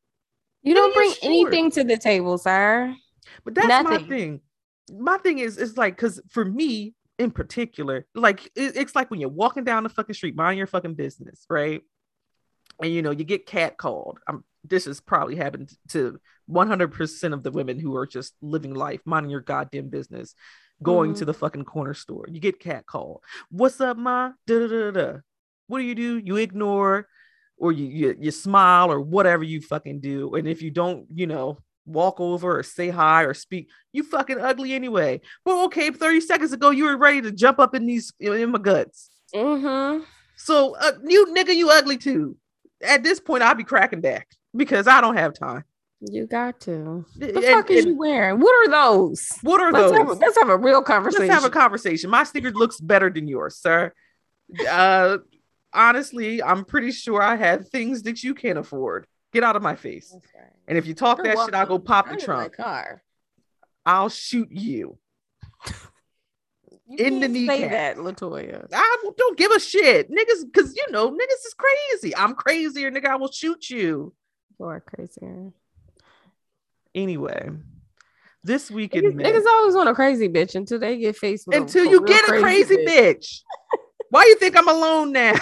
[0.62, 1.30] You don't bring sure?
[1.30, 2.96] anything to the table, sir.
[3.44, 4.42] But that's my thing.
[4.90, 9.20] My thing is, it's like, because for me in particular, like, it- it's like when
[9.20, 11.82] you're walking down the fucking street, mind your fucking business, right?
[12.82, 14.16] And you know, you get catcalled.
[14.28, 19.02] I'm, this has probably happened to 100% of the women who are just living life,
[19.06, 20.36] minding your goddamn business,
[20.82, 21.28] going to Mhm.
[21.28, 22.26] the fucking corner store.
[22.30, 23.20] You get catcalled.
[23.50, 24.32] What's up, ma?
[24.48, 25.18] Da da da da.
[25.68, 26.18] What do you do?
[26.18, 27.08] You ignore,
[27.58, 30.36] or you, you you smile, or whatever you fucking do.
[30.36, 34.40] And if you don't, you know, walk over or say hi or speak, you fucking
[34.40, 35.22] ugly anyway.
[35.46, 38.60] Well, okay, 30 seconds ago, you were ready to jump up in these in my
[38.60, 39.10] guts.
[39.34, 40.04] Mm-hmm.
[40.38, 42.38] So uh, you nigga, you ugly too.
[42.82, 45.64] At this point, I'll be cracking back because I don't have time.
[46.02, 47.06] You got to.
[47.16, 48.40] The And- fuck is you wearing?
[48.40, 49.30] What are those?
[49.42, 49.98] What are Let's those?
[49.98, 51.28] have, a, let's have a real conversation.
[51.28, 52.10] Let's have a conversation.
[52.10, 53.94] My sneaker looks better than yours, sir.
[54.70, 55.20] Uh,
[55.74, 59.08] honestly, I'm pretty sure I have things that you can't afford.
[59.32, 60.12] Get out of my face.
[60.14, 60.50] Right.
[60.68, 62.56] And if you talk You're that shit, I'll go pop the trunk.
[62.58, 63.02] my car.
[63.86, 64.98] I'll shoot you.
[66.86, 68.68] You In the can't say that, Latoya.
[68.74, 72.16] I don't give a shit, niggas, because you know niggas is crazy.
[72.16, 73.06] I'm crazier, nigga.
[73.08, 74.14] I will shoot you
[74.60, 75.52] Are crazy.
[76.96, 77.50] anyway.
[78.46, 81.56] This week in Niggas, niggas always want a crazy bitch until they get faced with
[81.56, 83.40] until a you real get a crazy bitch.
[84.10, 85.34] Why you think I'm alone now?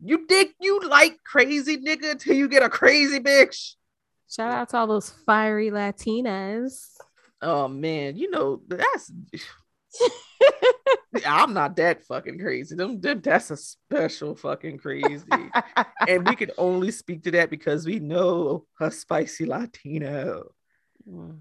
[0.00, 3.74] you think you like crazy nigga until you get a crazy bitch.
[4.30, 6.86] Shout out to all those fiery Latinas.
[7.40, 9.10] Oh man, you know that's
[11.26, 12.74] I'm not that fucking crazy.
[12.74, 15.50] Them, them that's a special fucking crazy.
[16.08, 20.52] and we can only speak to that because we know a spicy Latino.
[21.08, 21.40] Mm,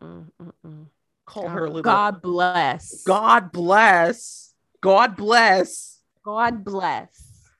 [0.00, 0.86] mm, mm, mm.
[1.26, 3.02] Call her a little God bless.
[3.04, 4.54] God bless.
[4.80, 6.00] God bless.
[6.24, 7.50] God bless.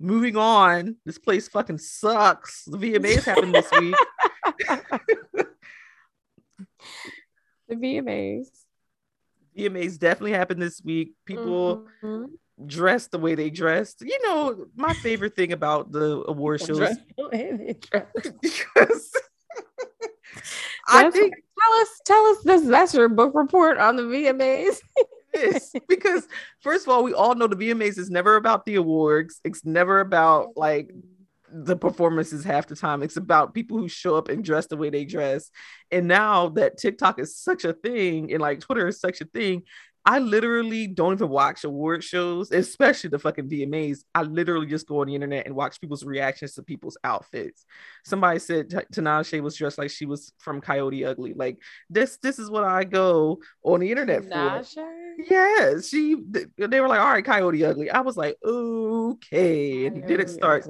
[0.00, 0.96] Moving on.
[1.04, 2.64] This place fucking sucks.
[2.64, 3.96] The VMAs happened this week.
[7.68, 8.48] The VMAs.
[9.58, 11.12] VMAs definitely happened this week.
[11.24, 12.30] People Mhm.
[12.66, 14.02] dressed the way they dressed.
[14.02, 18.32] You know, my favorite thing about the award shows Dress the way they dress.
[18.40, 19.12] because
[20.88, 22.62] I think Tell us, tell us this.
[22.62, 24.80] That's your book report on the VMAs.
[25.88, 26.28] because
[26.60, 29.40] first of all, we all know the VMAs is never about the awards.
[29.44, 30.90] It's never about like
[31.52, 33.02] the performances half the time.
[33.02, 35.50] It's about people who show up and dress the way they dress.
[35.90, 39.62] And now that TikTok is such a thing and like Twitter is such a thing,
[40.08, 44.04] I literally don't even watch award shows, especially the fucking VMAs.
[44.14, 47.66] I literally just go on the internet and watch people's reactions to people's outfits.
[48.06, 51.34] Somebody said Tinashe was dressed like she was from Coyote Ugly.
[51.34, 51.58] Like
[51.90, 54.74] this, this is what I go on the internet Tinashe?
[54.74, 54.98] for.
[55.28, 56.16] Yes, she.
[56.56, 60.68] They were like, "All right, Coyote Ugly." I was like, "Okay," and then it starts.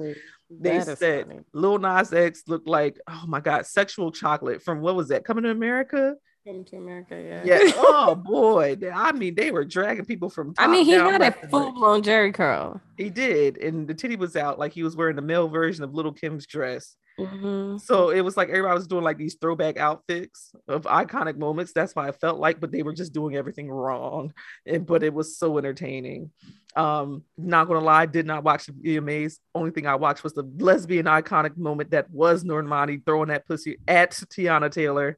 [0.49, 1.41] They said funny.
[1.53, 5.23] Lil Nas X looked like, oh my god, sexual chocolate from what was that?
[5.25, 6.15] Coming to America.
[6.45, 7.43] Coming to America, yeah.
[7.43, 7.71] Yeah.
[7.77, 8.77] oh boy.
[8.93, 10.53] I mean, they were dragging people from.
[10.57, 12.81] I mean, he had a full blown Jheri curl.
[12.97, 15.93] He did, and the titty was out like he was wearing the male version of
[15.93, 16.95] Lil Kim's dress.
[17.19, 17.77] Mm-hmm.
[17.77, 21.73] So it was like everybody was doing like these throwback outfits of iconic moments.
[21.73, 24.33] That's why I felt like, but they were just doing everything wrong.
[24.65, 26.31] And but it was so entertaining.
[26.75, 29.37] Um, not gonna lie, did not watch the VMAs.
[29.53, 33.77] Only thing I watched was the lesbian iconic moment that was Normani throwing that pussy
[33.87, 35.17] at Teyana Taylor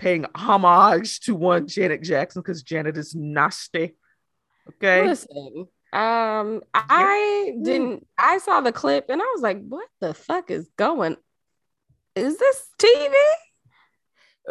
[0.00, 3.94] paying homage to one Janet Jackson because Janet is nasty.
[4.68, 5.06] Okay.
[5.06, 8.06] Listen, um, I didn't.
[8.18, 11.16] I saw the clip and I was like, "What the fuck is going?
[12.14, 13.14] Is this TV?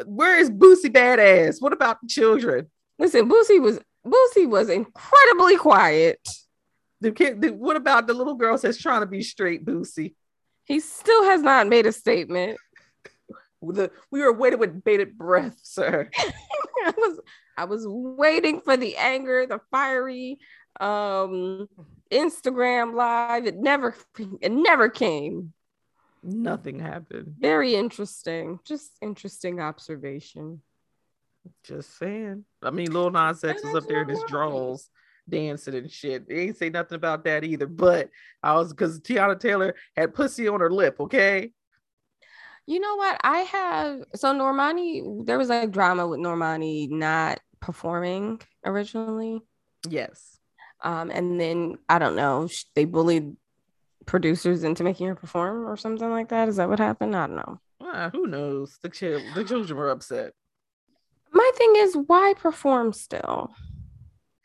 [0.06, 1.62] Where is Boosie Badazz?
[1.62, 2.69] What about the children?
[2.97, 6.19] Listen, Boosie was Boosie was incredibly quiet.
[7.02, 7.41] The kid.
[7.41, 9.65] The, what about the little girl that's trying to be straight?
[9.65, 10.15] Boosie.
[10.65, 12.60] He still has not made a statement
[13.62, 16.10] the we were waiting with bated breath, sir.
[16.17, 17.19] I was
[17.58, 20.39] I was waiting for the anger, the fiery
[20.80, 21.68] um
[22.12, 23.46] Instagram live.
[23.46, 23.96] It never
[24.42, 25.54] it never came.
[26.22, 27.36] Nothing happened.
[27.39, 28.60] Very interesting.
[28.65, 30.62] Just interesting observation.
[31.63, 32.44] Just saying.
[32.62, 34.89] I mean, Lil Nas X is up there in his drawers
[35.30, 36.28] dancing and shit.
[36.28, 37.68] They ain't say nothing about that either.
[37.68, 38.10] But
[38.44, 41.52] I was because Teyana Taylor had pussy on her lip, okay?
[42.65, 43.20] You know what?
[43.24, 49.42] I have so Normani, there was like drama with Normani not performing originally.
[49.88, 50.38] Yes.
[50.82, 53.36] Um, and then I don't know, they bullied
[54.06, 56.48] producers into making her perform or something like that.
[56.48, 57.15] Is that what happened?
[57.15, 57.60] I don't know.
[57.82, 58.78] Uh, who knows?
[58.82, 60.34] The, ch- the children were upset.
[61.32, 63.54] My thing is, why perform still?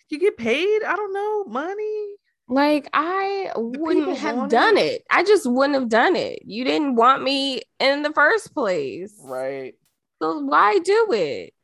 [0.08, 0.82] You get paid?
[0.84, 2.14] I don't know, money.
[2.46, 5.00] Like I the wouldn't have done it.
[5.00, 5.04] it.
[5.10, 6.42] I just wouldn't have done it.
[6.44, 9.18] You didn't want me in the first place.
[9.24, 9.74] Right.
[10.20, 11.54] So why do it?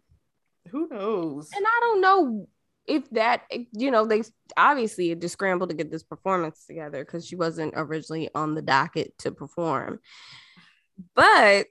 [0.71, 1.51] Who knows?
[1.55, 2.49] And I don't know
[2.91, 4.23] if that you know they
[4.57, 9.17] obviously just scrambled to get this performance together because she wasn't originally on the docket
[9.19, 10.01] to perform.
[11.15, 11.69] But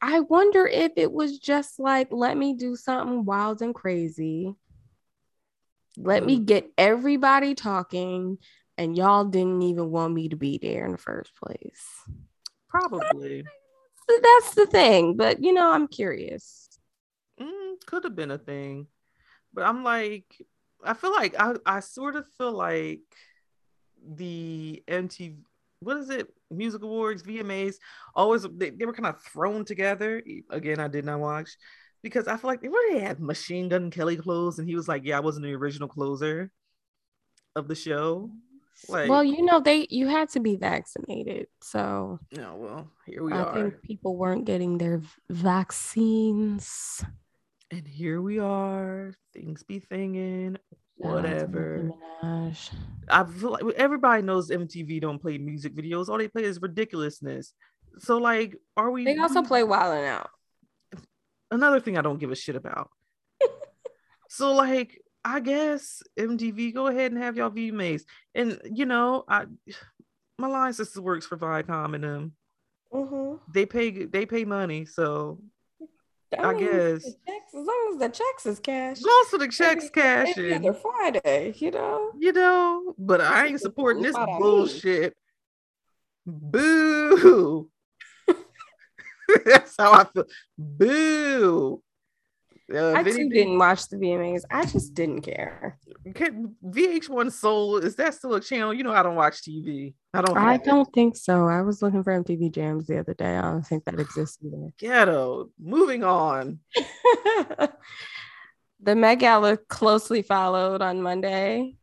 [0.00, 4.54] I wonder if it was just like, let me do something wild and crazy
[6.00, 6.46] let me mm.
[6.46, 8.38] get everybody talking,
[8.76, 11.84] and y'all didn't even want me to be there in the first place.
[12.68, 13.44] Probably.
[14.08, 15.16] That's the thing.
[15.16, 16.68] But, you know, I'm curious.
[17.40, 18.86] Mm, could have been a thing.
[19.58, 20.40] But I'm like,
[20.84, 23.00] I feel like I, I sort of feel like
[24.08, 25.38] the MTV,
[25.80, 26.32] what is it?
[26.48, 27.74] Music Awards, VMAs,
[28.14, 30.22] always they, they were kind of thrown together.
[30.48, 31.50] Again, I did not watch
[32.04, 35.02] because I feel like they really had Machine Gun Kelly close, and he was like,
[35.04, 36.52] "Yeah, I wasn't the original closer
[37.56, 38.30] of the show."
[38.88, 42.20] Like, well, you know, they you had to be vaccinated, so.
[42.30, 43.50] No, well, here we I are.
[43.50, 47.04] I think people weren't getting their vaccines,
[47.70, 49.12] and here we are.
[49.34, 50.56] Things be thinging.
[50.96, 51.90] Whatever.
[52.22, 56.08] I feel like everybody knows MTV don't play music videos.
[56.08, 57.54] All they play is ridiculousness.
[57.98, 59.04] So, like, are we?
[59.04, 60.30] They also play Wild 'N Out
[61.50, 62.90] another thing I don't give a shit about.
[64.28, 68.02] so like I guess MTV, go ahead and have y'all VMAs.
[68.34, 69.46] And you know, I
[70.38, 72.32] my line sister works for Viacom and them.
[72.92, 73.36] Mm-hmm.
[73.52, 75.40] They pay they pay money, so
[76.36, 78.98] I, I mean, guess checks, as long as the checks is cash.
[78.98, 80.36] As long as the checks cash.
[80.36, 82.12] Every Friday, you know.
[82.18, 85.16] You know, but I ain't supporting this bullshit.
[86.26, 87.70] Boo.
[89.46, 90.26] That's how I feel.
[90.58, 91.82] Boo.
[92.72, 94.42] Uh, I too didn't watch the VMAs.
[94.50, 95.78] I just didn't care.
[96.14, 98.74] Can VH1 Soul is that still a channel?
[98.74, 99.94] You know, I don't watch TV.
[100.12, 100.36] I don't.
[100.36, 100.92] I don't it.
[100.94, 101.46] think so.
[101.46, 103.36] I was looking for MTV Jams the other day.
[103.36, 104.72] I don't think that exists either.
[104.78, 105.48] Ghetto.
[105.58, 106.58] Moving on.
[108.82, 111.74] the Met Gala closely followed on Monday,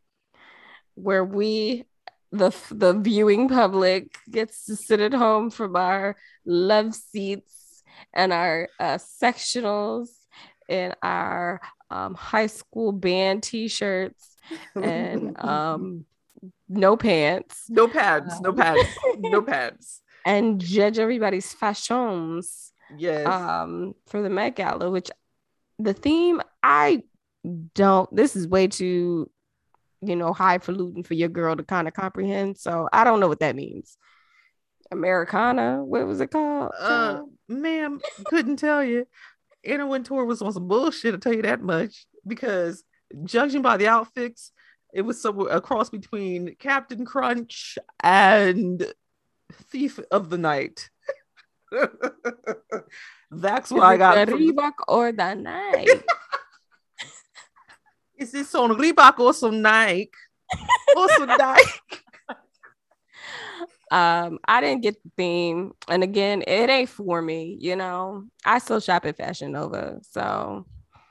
[0.94, 1.86] where we
[2.32, 7.82] the the viewing public gets to sit at home from our love seats
[8.14, 10.10] and our uh, sectionals
[10.70, 14.36] in our um, high school band t-shirts
[14.82, 16.06] and um,
[16.68, 18.88] no pants no pads, no pads,
[19.20, 20.02] no pads.
[20.26, 23.26] and judge everybody's fashions Yes.
[23.28, 25.10] um for the Met Gala, which
[25.80, 27.04] the theme I
[27.74, 29.30] don't this is way too
[30.02, 32.58] you know highfalutin for your girl to kind of comprehend.
[32.58, 33.98] So I don't know what that means.
[34.92, 36.72] Americana, what was it called?
[36.80, 39.08] uh, ma'am, couldn't tell you.
[39.66, 41.14] Anna Wintour was on some bullshit.
[41.14, 42.06] I'll tell you that much.
[42.28, 42.84] Because
[43.24, 44.52] judging by the outfits,
[44.94, 48.86] it was somewhere a cross between Captain Crunch and
[49.72, 50.90] Thief of the Night.
[53.32, 54.16] That's what I got.
[54.26, 55.92] the from- Reebok or the Nike.
[58.18, 60.10] Is this on Reebok or some Nike?
[60.96, 61.64] or some Nike?
[63.96, 67.58] Um, I didn't get the theme, and again, it ain't for me.
[67.62, 70.66] You know, I still shop at Fashion Nova, so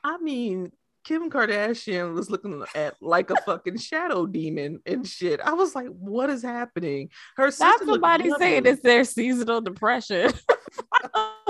[0.04, 0.70] I mean,
[1.02, 5.40] Kim Kardashian was looking at like a fucking shadow demon and shit.
[5.40, 7.08] I was like, what is happening?
[7.36, 10.32] Her sister that's somebody saying it's their seasonal depression.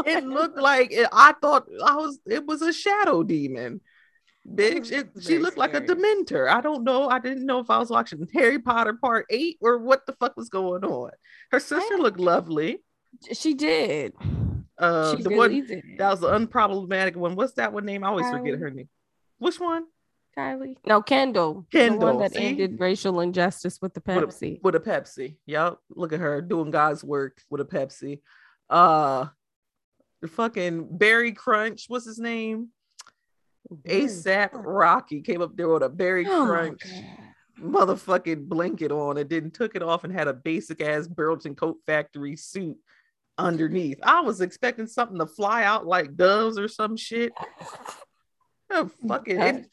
[0.07, 2.18] It looked like it, I thought I was.
[2.27, 3.81] It was a shadow demon.
[4.46, 6.50] Bitch, it, she looked like a dementor.
[6.50, 7.09] I don't know.
[7.09, 10.37] I didn't know if I was watching Harry Potter Part Eight or what the fuck
[10.37, 11.11] was going on.
[11.50, 12.83] Her sister looked lovely.
[13.33, 14.12] she did.
[14.78, 15.83] Uh, she the really one did.
[15.98, 17.37] that was the unproblematic one.
[17.37, 18.04] What's that one name?
[18.04, 18.88] I always forget her name.
[19.38, 19.85] Which one?
[20.37, 20.76] Kylie.
[20.85, 21.64] No, Kendall.
[21.70, 22.00] Kendall.
[22.00, 22.40] the one that see?
[22.44, 24.61] ended racial injustice with the With a- Pepsi.
[24.62, 25.37] with a Pepsi.
[25.46, 25.78] Yep.
[25.90, 28.20] Look at her doing God's work with a Pepsi.
[28.68, 29.26] Uh
[30.20, 32.70] the fucking Berry Crunch, what's his name?
[33.70, 36.83] ASAP Rocky came up there with a Berry Oh Crunch
[37.61, 41.77] motherfucking blanket on and then took it off and had a basic ass Burlington Coat
[41.87, 42.77] Factory suit
[43.38, 43.98] underneath.
[44.03, 47.33] I was expecting something to fly out like doves or some shit.
[48.70, 49.66] Oh, fucking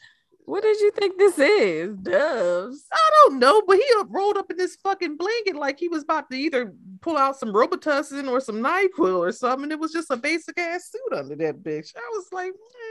[0.45, 1.95] What did you think this is?
[1.97, 2.85] Doves.
[2.93, 6.03] I don't know, but he up- rolled up in this fucking blanket like he was
[6.03, 9.71] about to either pull out some Robitussin or some NyQuil or something.
[9.71, 11.93] It was just a basic ass suit under that bitch.
[11.95, 12.90] I was like, eh.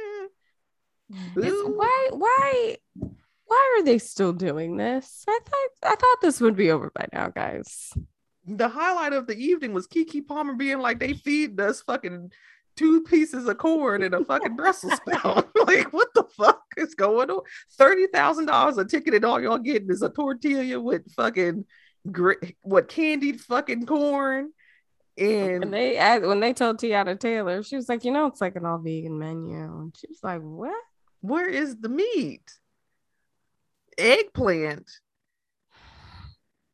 [1.37, 2.77] It's, why why
[3.47, 5.25] why are they still doing this?
[5.29, 7.93] I thought I thought this would be over by now, guys.
[8.47, 12.31] the highlight of the evening was Keke Palmer being like, they feed us fucking
[12.77, 15.49] two pieces of corn and a fucking Brussels sprout.
[15.67, 17.41] like, what the fuck is going on?
[17.77, 21.65] Thirty thousand dollars a ticket, and all y'all getting is a tortilla with fucking
[22.63, 24.53] what candied fucking corn.
[25.19, 28.57] And And they when they told Teyana Taylor, she was like, you know, it's like
[28.57, 29.57] an all vegan menu.
[29.59, 30.73] And she was like, what?
[31.21, 32.53] Where is the meat?
[33.99, 34.91] Eggplant.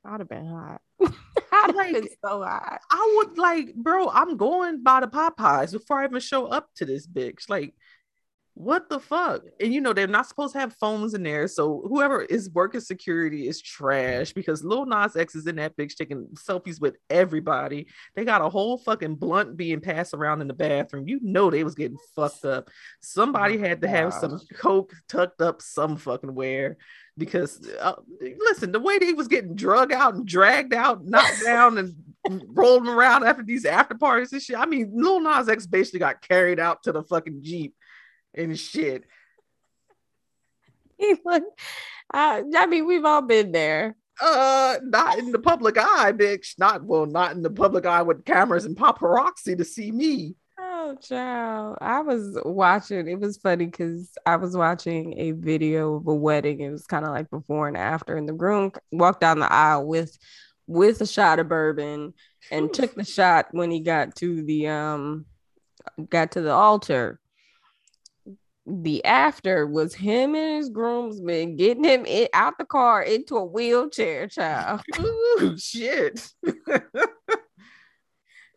[0.04, 0.80] I'd have been hot.
[1.00, 2.80] I'd have been Like- so hot.
[2.90, 6.84] I would like, bro, I'm going by the Popeyes before I even show up to
[6.84, 7.48] this bitch.
[7.48, 7.74] Like,
[8.56, 9.42] what the fuck?
[9.60, 11.46] And you know, they're not supposed to have phones in there.
[11.46, 15.94] So whoever is working security is trash because Lil Nas X is in that bitch
[15.94, 17.86] taking selfies with everybody.
[18.14, 21.06] They got a whole fucking blunt being passed around in the bathroom.
[21.06, 22.70] You know they was getting fucked up.
[23.02, 26.78] Somebody had to have some coke tucked up some fucking where
[27.18, 31.76] because uh, listen, the way they was getting drug out and dragged out, knocked down,
[31.76, 31.94] and
[32.48, 34.58] rolling around after these after parties and shit.
[34.58, 37.74] I mean, Lil Nas X basically got carried out to the fucking jeep
[38.36, 39.04] and shit.
[40.98, 41.60] He looked,
[42.10, 43.96] I, I mean, we've all been there.
[44.18, 46.58] Uh, not in the public eye, bitch.
[46.58, 50.36] Not well, not in the public eye with cameras and paparazzi to see me.
[50.58, 51.76] Oh, child.
[51.82, 56.60] I was watching, it was funny because I was watching a video of a wedding.
[56.60, 58.16] It was kind of like before and after.
[58.16, 60.16] And the groom walked down the aisle with
[60.66, 62.14] with a shot of bourbon
[62.50, 65.26] and took the shot when he got to the um
[66.08, 67.20] got to the altar.
[68.66, 73.44] The after was him and his groomsmen getting him in, out the car into a
[73.44, 74.80] wheelchair, child.
[75.00, 76.28] Ooh, shit.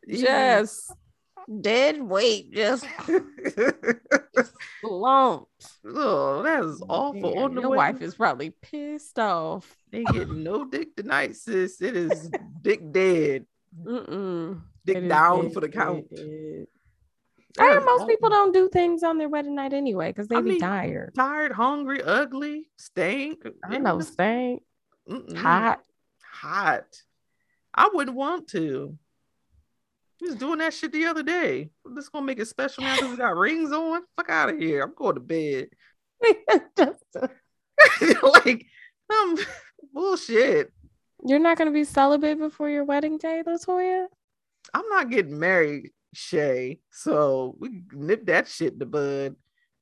[0.10, 0.92] Just
[1.62, 2.86] dead weight, just
[4.84, 5.48] lump.
[5.86, 7.34] oh, that is awful.
[7.36, 9.76] Yeah, On the your way- wife is probably pissed off.
[9.94, 11.82] Ain't getting no dick tonight, sis.
[11.82, 12.32] It is
[12.62, 13.46] dick dead.
[13.84, 14.62] Mm-mm.
[14.86, 16.10] Dick It down dead, for the count.
[16.10, 16.68] dead, dead.
[17.60, 20.38] I hear is most people don't do things on their wedding night anyway because they
[20.38, 21.14] I be mean, tired.
[21.16, 23.40] tired, hungry, ugly, stink.
[23.64, 24.64] I know, stank,
[25.10, 25.36] Mm-mm.
[25.38, 25.82] hot.
[26.24, 26.86] hot.
[27.74, 28.98] I wouldn't want to.
[30.18, 31.70] He was doing that shit the other day.
[31.96, 34.02] This gonna make it special now because we got rings on.
[34.18, 34.84] Fuck out of here.
[34.84, 35.70] I'm going to bed.
[38.22, 38.66] Like,
[39.10, 39.38] um,
[39.94, 40.72] bullshit.
[41.26, 44.08] You're not gonna be celibate before your wedding day, Latoya.
[44.74, 46.80] I'm not getting married, Shay.
[46.92, 49.36] So we nip that shit in the bud.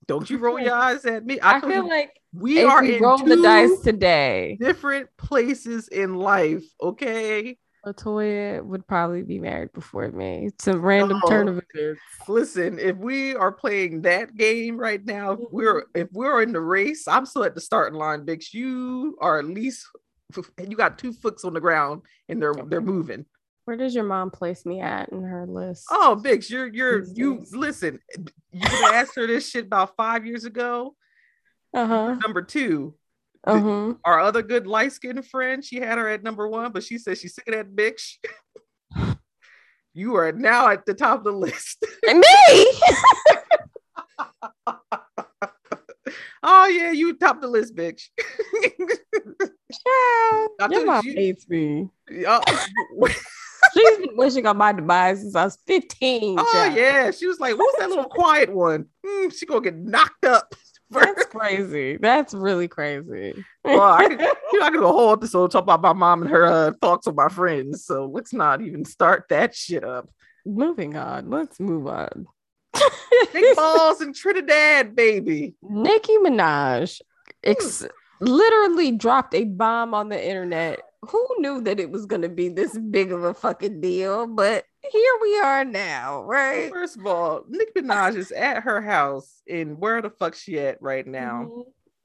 [0.07, 1.39] Don't you roll your eyes at me?
[1.41, 5.87] I, told feel you, like we are we in roll the dice today, different places
[5.87, 6.63] in life.
[6.81, 7.57] Okay.
[7.85, 10.47] Latoya would probably be married before me.
[10.47, 11.29] It's a random Oh.
[11.29, 12.01] turn of events.
[12.27, 16.59] Listen, if we are playing that game right now, if we're if we're in the
[16.59, 18.53] race, I'm still at the starting line, Bix.
[18.53, 19.87] You are at least
[20.67, 23.25] you got two foots on the ground and they're they're moving.
[23.67, 25.87] Where does your mom place me at in her list?
[25.91, 27.53] Oh, Bix, you're you're These you days.
[27.53, 27.99] listen.
[28.53, 28.61] You
[28.93, 30.95] asked her this shit about five years ago.
[31.73, 32.13] uh huh.
[32.13, 32.95] Number two,
[33.43, 33.93] Uh huh.
[34.05, 37.17] our other good light skinned friend, she had her at number one, but she said
[37.17, 38.19] she's sick of that bitch.
[39.93, 41.83] you are now at the top of the list.
[42.07, 42.23] Me?
[46.41, 48.03] oh yeah, you top the list, bitch.
[50.61, 51.89] I Your mom you- hates me.
[52.09, 52.39] Yeah.
[53.73, 56.39] She's been wishing on my demise since I was 15.
[56.39, 56.75] oh child.
[56.75, 58.85] yeah, she was like, "What's that little quiet one?
[59.05, 60.53] Hmm, she gonna get knocked up."
[60.89, 61.97] That's crazy.
[61.97, 63.43] That's really crazy.
[63.63, 64.19] well, I could,
[64.53, 66.71] you know, I could do a whole episode talk about my mom and her uh,
[66.79, 67.83] thoughts on my friends.
[67.83, 70.09] So let's not even start that shit up.
[70.45, 71.29] Moving on.
[71.29, 72.25] Let's move on.
[73.33, 75.55] Big balls in Trinidad, baby.
[75.61, 77.01] Nicki Minaj
[77.43, 77.85] ex-
[78.21, 80.79] literally dropped a bomb on the internet.
[81.03, 84.25] Who knew that it was going to be this big of a fucking deal?
[84.27, 86.71] But here we are now, right?
[86.71, 90.81] First of all, Nicki Minaj is at her house, and where the fuck she at
[90.81, 91.49] right now?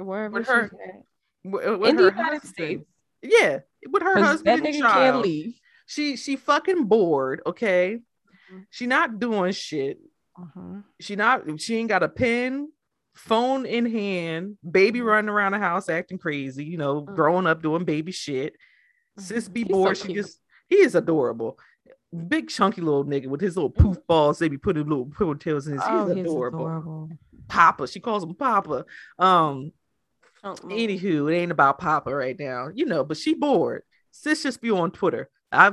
[0.00, 0.06] Mhm.
[0.06, 1.02] Wherever With her she's at.
[1.50, 2.52] With, with in the her United husband.
[2.52, 2.84] States.
[3.22, 3.58] Yeah,
[3.90, 4.94] with her 'Cause husband that and child.
[4.94, 5.54] can't leave.
[5.86, 7.40] She she fucking bored.
[7.46, 7.98] Okay,
[8.52, 8.66] Mhm.
[8.70, 9.98] she not doing shit.
[10.38, 10.80] Uh-huh.
[11.00, 11.60] She not.
[11.60, 12.70] She ain't got a pen,
[13.14, 15.06] phone in hand, baby Mhm.
[15.06, 16.64] running around the house acting crazy.
[16.64, 17.14] You know, Mhm.
[17.16, 18.54] growing up doing baby shit.
[19.18, 19.96] Sis be so bored.
[19.96, 20.38] she just
[20.68, 21.58] he is adorable.
[22.28, 24.38] Big chunky little nigga with his little poof balls.
[24.38, 25.82] They be putting little ponytails in his.
[25.84, 26.66] Oh, he's he's adorable.
[26.66, 27.10] adorable.
[27.48, 27.88] Papa.
[27.88, 28.84] She calls him Papa.
[29.18, 29.72] Um.
[30.42, 30.60] Don't.
[30.62, 33.04] Anywho, it ain't about Papa right now, you know.
[33.04, 33.82] But she bored.
[34.10, 35.30] Sis just be on Twitter.
[35.52, 35.70] I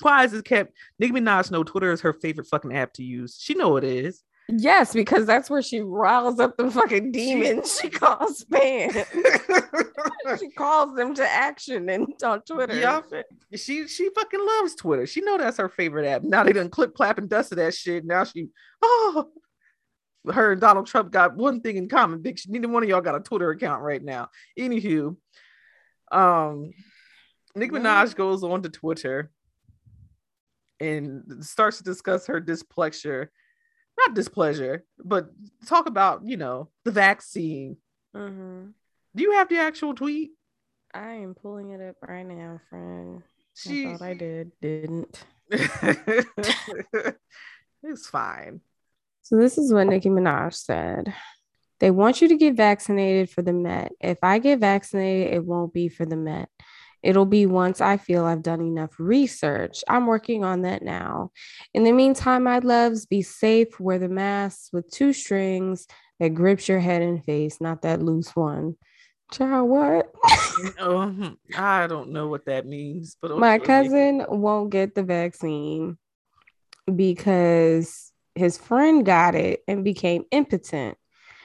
[0.00, 0.72] quiet as it kept.
[0.98, 3.38] Nicki Minaj know Twitter is her favorite fucking app to use.
[3.40, 4.22] She know it is.
[4.58, 8.96] Yes, because that's where she riles up the fucking demons she calls fans.
[10.40, 12.78] she calls them to action and on Twitter.
[12.78, 13.00] Yeah.
[13.54, 15.06] she she fucking loves Twitter.
[15.06, 16.22] She know that's her favorite app.
[16.22, 18.04] Now they done clip clap and dusted that shit.
[18.04, 18.48] Now she
[18.82, 19.30] oh
[20.32, 22.22] her and Donald Trump got one thing in common.
[22.22, 24.28] Big neither one of y'all got a Twitter account right now.
[24.58, 25.16] Anywho,
[26.12, 26.70] um
[27.54, 27.66] Yeah.
[27.66, 29.30] Minaj goes on to Twitter
[30.80, 33.30] and starts to discuss her displeasure,
[34.06, 35.30] not displeasure, but
[35.66, 37.76] talk about, you know, the vaccine.
[38.14, 38.72] Mhm.
[39.14, 40.32] Do you have the actual tweet?
[40.92, 43.22] I am pulling it up right now, friend.
[43.54, 45.24] She I thought I did, didn't.
[47.82, 48.60] it's fine.
[49.22, 51.12] So this is what Nicki Minaj said.
[51.78, 53.92] They want you to get vaccinated for the Met.
[54.00, 56.48] If I get vaccinated, it won't be for the Met.
[57.02, 59.82] It'll be once I feel I've done enough research.
[59.88, 61.32] I'm working on that now.
[61.72, 63.80] In the meantime, my loves, be safe.
[63.80, 65.86] Wear the mask with two strings
[66.18, 68.76] that grips your head and face, not that loose one.
[69.32, 70.12] Child, what?
[70.78, 75.96] Um, I don't know what that means, but My cousin won't get the vaccine
[76.94, 80.98] because his friend got it and became impotent.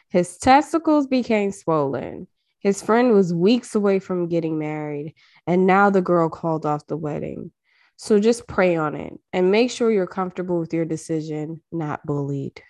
[0.09, 2.27] His testicles became swollen.
[2.59, 5.13] His friend was weeks away from getting married,
[5.47, 7.51] and now the girl called off the wedding.
[7.97, 12.61] So just pray on it and make sure you're comfortable with your decision, not bullied.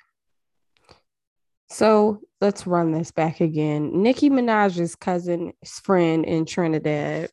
[1.70, 4.04] So let's run this back again.
[4.04, 5.54] Nicki Minaj's cousin's
[5.84, 7.30] friend in Trinidad.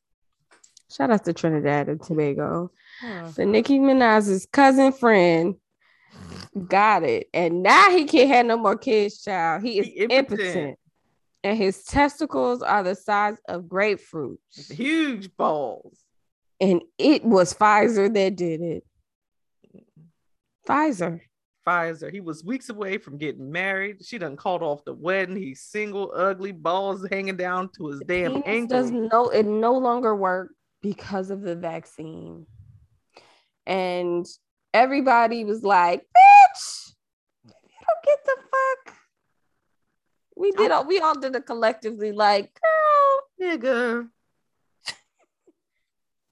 [0.90, 2.70] Shout out to Trinidad and Tobago.
[3.36, 5.56] The Nicki Minaj's cousin friend
[6.68, 9.22] got it, and now he can't have no more kids.
[9.22, 10.40] Child, he is He impotent.
[10.40, 10.78] impotent,
[11.44, 14.70] and his testicles are the size of grapefruits.
[14.70, 15.98] Huge balls.
[16.60, 18.84] And it was Pfizer that did it.
[20.68, 21.20] Pfizer.
[21.66, 22.12] Pfizer.
[22.12, 24.04] He was weeks away from getting married.
[24.04, 25.36] She done called off the wedding.
[25.36, 28.78] He's single, ugly, balls hanging down to his damn Penis ankle.
[28.78, 30.50] does no it no longer work
[30.82, 32.46] because of the vaccine.
[33.66, 34.26] And
[34.74, 36.92] everybody was like, bitch,
[37.44, 37.52] you
[37.86, 38.81] don't get the fuck.
[40.42, 43.20] We did all we all did it collectively, like, girl.
[43.40, 44.08] Nigga.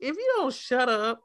[0.01, 1.23] if you don't shut up,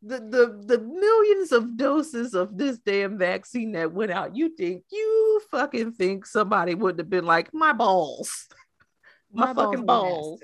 [0.00, 4.84] the, the the millions of doses of this damn vaccine that went out, you think
[4.92, 8.46] you fucking think somebody would have been like, my balls.
[9.32, 10.40] My, fucking were balls.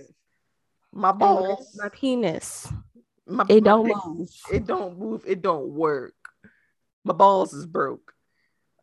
[0.93, 1.79] My balls.
[1.81, 2.67] My, penis.
[3.29, 4.29] My, It my don't move.
[4.53, 5.23] It don't move.
[5.25, 6.15] It don't work.
[7.05, 8.10] My balls is broke.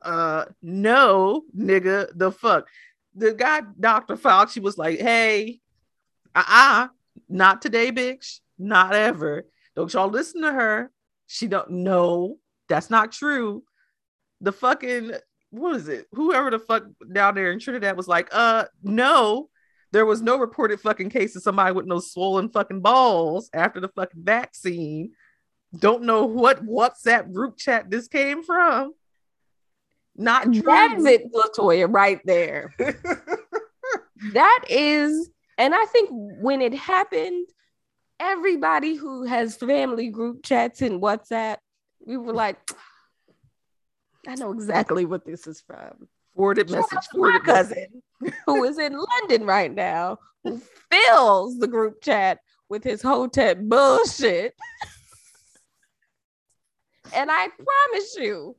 [0.07, 2.67] Uh, no, nigga, the fuck.
[3.15, 4.15] The guy, Dr.
[4.15, 5.59] Fauci, was like, hey,
[6.33, 6.87] uh-uh,
[7.29, 8.39] not today, bitch.
[8.57, 9.45] Not ever.
[9.75, 10.91] Don't y'all listen to her.
[11.27, 12.37] She don't know.
[12.69, 13.63] That's not true.
[14.41, 15.13] The fucking
[15.49, 16.07] what is it?
[16.11, 19.49] Whoever the fuck down there in Trinidad was like, uh, no,
[19.91, 23.87] there was no reported fucking case of somebody with no swollen fucking balls after the
[23.89, 25.11] fucking vaccine.
[25.77, 28.93] Don't know what WhatsApp group chat this came from.
[30.17, 30.63] Not true.
[30.63, 32.73] That is it, Latoya, right there.
[34.33, 37.47] that is, and I think when it happened,
[38.19, 41.57] everybody who has family group chats in WhatsApp,
[42.05, 42.57] we were like,
[44.27, 46.07] I know exactly what this is from.
[46.35, 46.91] Forwarded message.
[46.93, 47.89] my Forwarded message.
[48.21, 50.61] cousin, who is in London right now, who
[50.91, 52.39] fills the group chat
[52.69, 54.55] with his Hotep bullshit.
[57.13, 58.55] and I promise you,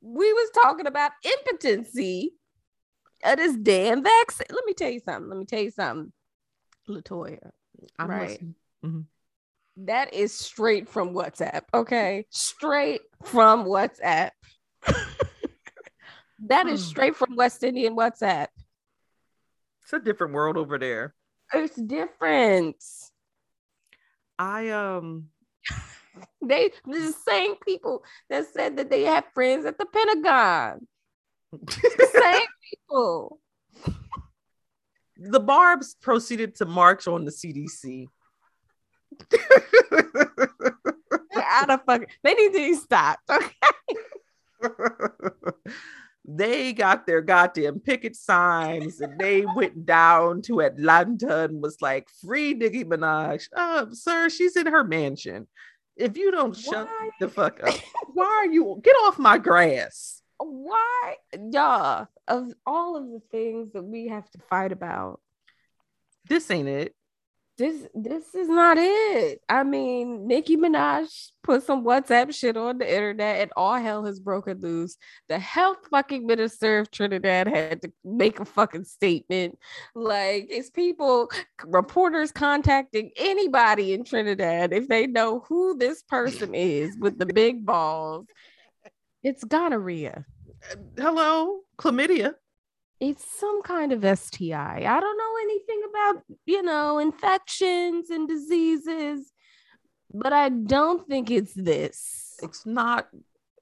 [0.00, 2.32] we was talking about impotency
[3.24, 4.46] of this damn vaccine.
[4.50, 5.28] Let me tell you something.
[5.28, 6.12] Let me tell you something,
[6.88, 7.50] Latoya.
[7.98, 8.40] I'm Right.
[8.84, 9.06] Mhm.
[9.76, 11.62] That is straight from WhatsApp.
[11.72, 12.26] Okay.
[12.30, 14.30] Straight from WhatsApp.
[16.40, 16.88] that is Hmm.
[16.88, 18.48] straight from West Indian WhatsApp.
[19.82, 21.14] It's a different world over there.
[21.52, 22.76] It's different.
[24.38, 25.28] I um
[26.42, 30.86] They the same people that said that they have friends at the Pentagon.
[31.52, 33.40] The same people.
[35.16, 38.08] the Barbs proceeded to march on the CDC.
[39.30, 39.40] They're
[41.48, 42.08] out of fucking.
[42.22, 43.30] They need to be stopped.
[43.30, 43.50] Okay.
[46.24, 52.08] they got their goddamn picket signs and they went down to Atlanta and was like,
[52.24, 53.48] free Nicki Minaj.
[53.56, 55.46] Uh, sir, she's in her mansion.
[56.00, 56.88] If you don't shut
[57.20, 57.74] the fuck up,
[58.14, 60.22] why are you get off my grass?
[60.38, 61.16] Why,
[61.50, 62.08] y'all?
[62.26, 65.20] Of all of the things that we have to fight about,
[66.26, 66.94] This ain't it.
[67.60, 69.42] This this is not it.
[69.46, 74.18] I mean, Nicki Minaj put some WhatsApp shit on the internet, and all hell has
[74.18, 74.96] broken loose.
[75.28, 79.58] The health fucking minister of Trinidad had to make a fucking statement.
[79.94, 81.30] Like, it's people,
[81.66, 87.66] reporters contacting anybody in Trinidad if they know who this person is with the big
[87.66, 88.26] balls.
[89.22, 90.24] It's gonorrhea.
[90.96, 92.36] Hello, chlamydia.
[93.00, 94.86] it's some kind of STI.
[94.86, 99.32] I don't know anything about, you know, infections and diseases,
[100.12, 102.34] but I don't think it's this.
[102.42, 103.08] It's not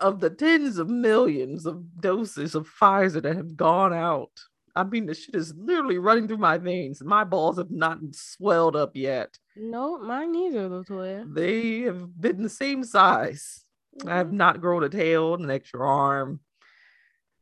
[0.00, 4.30] of the tens of millions of doses of Pfizer that have gone out,
[4.74, 7.02] I mean, the shit is literally running through my veins.
[7.02, 9.36] My balls have not swelled up yet.
[9.54, 11.32] No, mine neither, Latoya.
[11.32, 13.64] They have been the same size.
[14.06, 16.40] I have not grown a tail, an extra arm.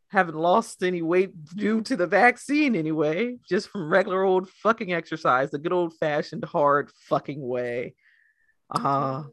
[0.09, 5.53] Haven't lost any weight due to the vaccine anyway, just from regular old fucking exercise,
[5.53, 7.95] the good old fashioned hard fucking way.
[8.69, 9.25] Uh,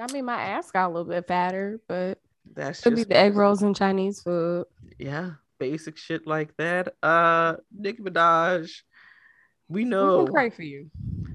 [0.00, 2.18] I mean, my ass got a little bit fatter, but
[2.54, 4.66] that's could be just the egg rolls and Chinese food.
[4.98, 6.94] yeah, basic shit like that.
[7.02, 8.70] Uh, Nicki Minaj,
[9.68, 10.90] we know We pray for you.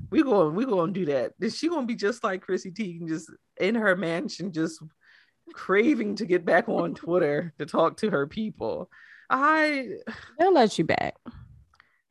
[0.10, 1.34] we going we going to do that.
[1.40, 4.82] Is she going to be just like Chrissy Teigen, just in her mansion, just
[5.54, 8.90] craving to get back on Twitter to talk to her people?
[9.30, 9.90] I
[10.40, 11.16] They'll let you back.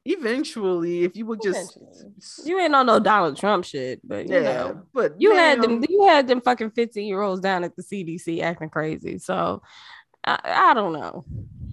[0.04, 2.12] Eventually, if you would just Eventually.
[2.44, 5.84] You ain't on no Donald Trump shit, but you yeah, know, but you had them.
[5.88, 9.18] You had them fucking fifteen year olds down at the CDC acting crazy.
[9.18, 9.62] So
[10.24, 11.24] I, I don't know.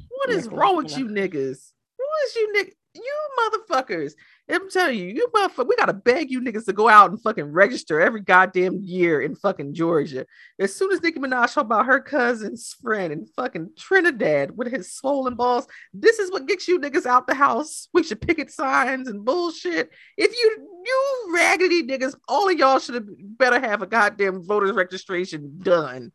[0.09, 1.71] What is wrong with you niggas?
[1.97, 2.73] What is you niggas?
[2.93, 4.13] You motherfuckers.
[4.51, 7.45] I'm telling you, you motherfuckers, we gotta beg you niggas to go out and fucking
[7.45, 10.25] register every goddamn year in fucking Georgia.
[10.59, 14.93] As soon as Nicki Minaj talk about her cousin's friend in fucking Trinidad with his
[14.93, 17.87] swollen balls, this is what gets you niggas out the house.
[17.93, 19.89] We should picket signs and bullshit.
[20.17, 24.71] If you you raggedy niggas, all of y'all should have better have a goddamn voters
[24.71, 26.11] registration done.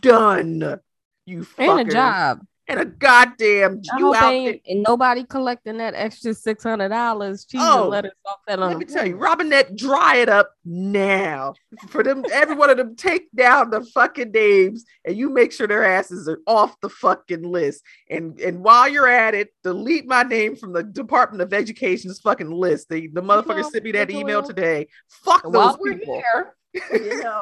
[0.00, 0.80] Done.
[1.26, 2.40] You And a job.
[2.68, 7.46] And a goddamn you out ain't, and nobody collecting that extra six hundred dollars.
[7.56, 8.58] Oh, and lettuce off that.
[8.58, 11.54] Let me tell you, Robinette, dry it up now.
[11.88, 15.66] For them, every one of them, take down the fucking names and you make sure
[15.66, 17.82] their asses are off the fucking list.
[18.10, 22.50] And and while you're at it, delete my name from the Department of Education's fucking
[22.50, 22.88] list.
[22.90, 24.88] The the motherfucker sent me that email today.
[25.08, 26.14] Fuck those While we're people.
[26.14, 26.54] here,
[26.92, 27.40] you know,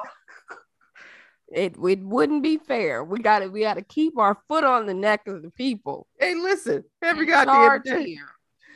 [1.49, 3.05] it it wouldn't be fair.
[3.05, 6.07] We got to we got to keep our foot on the neck of the people.
[6.18, 8.05] Hey, listen, every goddamn day.
[8.05, 8.28] here.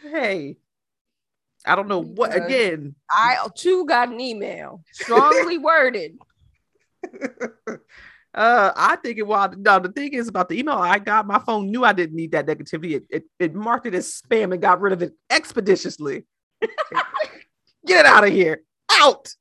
[0.02, 0.56] Hey,
[1.66, 2.94] I don't know what again.
[3.10, 6.18] I too got an email, strongly worded.
[8.32, 9.80] Uh, I think it was no.
[9.80, 11.26] The thing is about the email I got.
[11.26, 12.92] My phone knew I didn't need that negativity.
[12.92, 16.24] It it, it marked it as spam and got rid of it expeditiously.
[17.86, 18.62] Get it out of here.
[18.92, 19.34] Out.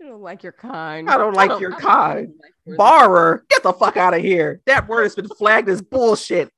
[0.00, 1.10] I don't like your kind.
[1.10, 2.34] I don't like your I don't kind.
[2.66, 3.44] like Borrower.
[3.48, 4.60] Get the fuck out of here.
[4.66, 6.50] That word has been flagged as bullshit.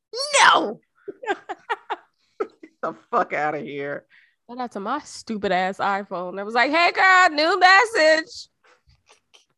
[0.43, 0.81] No.
[2.39, 2.49] Get
[2.83, 4.05] the fuck out of here.
[4.49, 6.37] Shout out to my stupid ass iPhone.
[6.37, 8.49] That was like, "Hey, God, new message."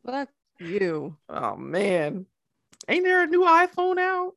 [0.04, 0.28] Fuck
[0.58, 1.16] you.
[1.28, 2.26] Oh man.
[2.88, 4.32] Ain't there a new iPhone out?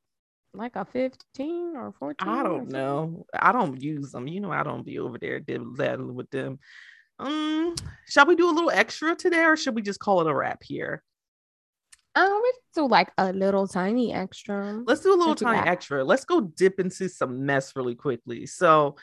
[0.54, 2.30] Like a fifteen or fourteen.
[2.30, 3.26] I don't know.
[3.34, 4.28] I don't use them.
[4.28, 6.60] You know, I don't be over there diddling with them.
[7.20, 7.76] Um,
[8.08, 10.64] shall we do a little extra today, or should we just call it a wrap
[10.64, 11.04] here?
[12.16, 14.82] Um, we do like a little tiny extra.
[14.86, 16.04] Let's do a little Let's tiny extra.
[16.04, 18.46] Let's go dip into some mess really quickly.
[18.46, 18.96] So,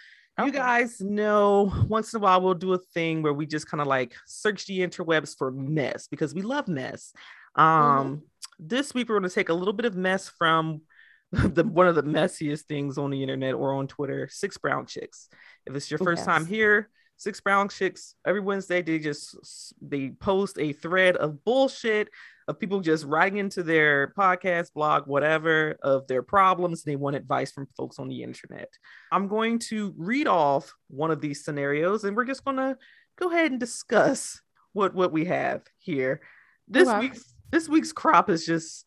[0.42, 3.80] you guys know once in a while we'll do a thing where we just kind
[3.82, 7.12] of like search the interwebs for mess because we love mess.
[7.54, 8.14] Um, Mm-hmm.
[8.58, 10.80] this week we're going to take a little bit of mess from
[11.32, 15.28] the one of the messiest things on the internet or on Twitter, six brown chicks.
[15.66, 16.88] If it's your first time here,
[17.22, 22.08] six brown chicks every Wednesday they just they post a thread of bullshit
[22.48, 26.82] of people just writing into their podcast, blog, whatever of their problems.
[26.82, 28.68] They want advice from folks on the internet.
[29.12, 32.76] I'm going to read off one of these scenarios and we're just going to
[33.16, 34.40] go ahead and discuss
[34.72, 36.20] what what we have here.
[36.66, 38.84] This week's this week's crop is just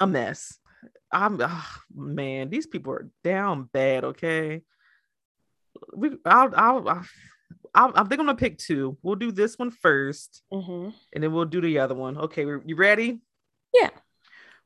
[0.00, 0.58] a mess.
[1.12, 4.62] I'm ah, man, these people are down bad, okay?
[5.94, 8.96] We I'll I'll, I'll, I'll think I'm gonna pick two.
[9.02, 10.90] We'll do this one first Mm-hmm.
[11.12, 12.18] and then we'll do the other one.
[12.18, 13.20] Okay, you ready?
[13.72, 13.90] Yeah.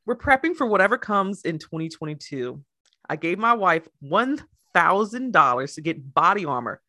[0.07, 2.63] We're prepping for whatever comes in 2022.
[3.09, 6.81] I gave my wife $1,000 to get body armor,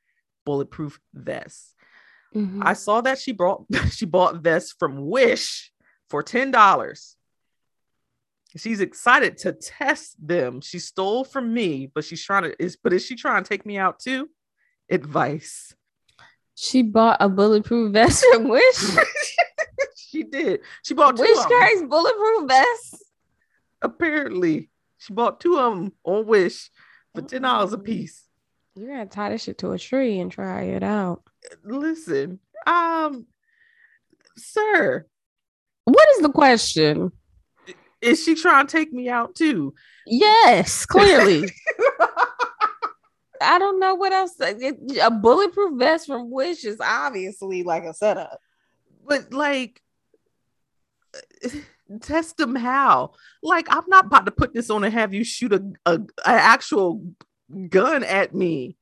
[0.45, 1.73] bulletproof vests.
[2.33, 2.61] Mm-hmm.
[2.65, 5.71] I saw that she brought she bought vests from Wish
[6.09, 7.14] for $10.
[8.57, 10.61] She's excited to test them.
[10.61, 13.65] She stole from me, but she's trying to is but is she trying to take
[13.65, 14.29] me out too?
[14.89, 15.73] Advice.
[16.55, 18.77] She bought a bulletproof vest from Wish.
[19.97, 20.61] she did.
[20.83, 23.03] She bought two Wish carries bulletproof vests.
[23.81, 26.69] apparently she bought two of them on wish
[27.13, 27.83] for ten dollars a Mm.
[27.83, 28.23] piece
[28.75, 31.23] You're gonna tie this shit to a tree and try it out.
[31.65, 33.25] listen um
[34.37, 35.05] sir
[35.83, 37.11] What is the question?
[38.05, 39.73] Is she trying to take me out too
[40.07, 41.51] Yes, clearly.
[43.41, 44.33] I don't know what else.
[44.39, 48.39] A bulletproof vest from Wish is obviously like a setup.
[49.07, 49.81] but like
[52.01, 53.11] test them how
[53.43, 56.29] like i'm not about to put this on and have you shoot a, a, a
[56.29, 57.05] actual
[57.69, 58.75] gun at me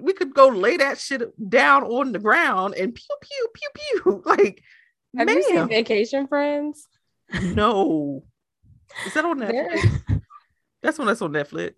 [0.00, 3.68] we could go lay that shit down on the ground and pew pew pew
[4.02, 4.62] pew like
[5.16, 5.68] Have you seen.
[5.68, 6.88] Vacation Friends?
[7.42, 8.22] No
[9.06, 10.22] is that on netflix
[10.82, 11.72] that's one that's on netflix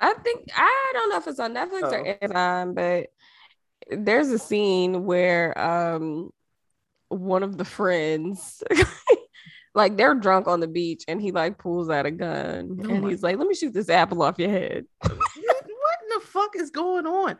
[0.00, 2.16] I think I don't know if it's on Netflix or Oh.
[2.22, 3.08] Amazon, but
[3.90, 6.30] there's a scene where um
[7.08, 8.62] one of the friends
[9.74, 13.02] like they're drunk on the beach and he like pulls out a gun Oh and
[13.02, 14.84] my- he's like, Let me shoot this apple off your head.
[15.02, 17.36] what in the fuck is going on?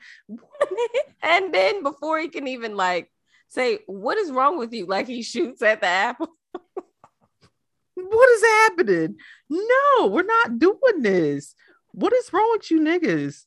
[1.23, 3.09] and then before he can even like
[3.47, 4.87] say, What is wrong with you?
[4.87, 6.29] Like he shoots at the apple.
[8.07, 9.17] What is happening?
[9.51, 11.55] No, we're not doing this.
[11.93, 13.45] What is wrong with you niggas?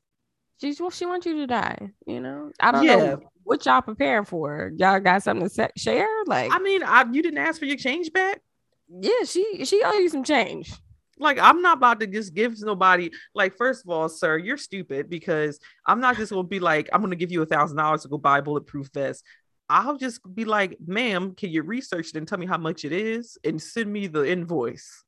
[0.60, 2.52] She's well, she wants you to die, you know.
[2.60, 2.95] I don't Yeah.
[2.97, 4.72] know what y'all preparing for.
[4.78, 6.08] Y'all got something to se- share?
[6.28, 8.41] Like, I mean, I, you didn't ask for your change back.
[8.89, 10.72] yeah, she she owe you some change.
[11.18, 13.12] Like, I'm not about to just give nobody.
[13.36, 17.02] Like, first of all, sir, you're stupid because I'm not just gonna be like, I'm
[17.02, 19.24] gonna give you a thousand dollars to go buy bulletproof vest.
[19.72, 22.91] I'll just be like, ma'am, can you research it and tell me how much it
[22.91, 25.05] is and send me the invoice?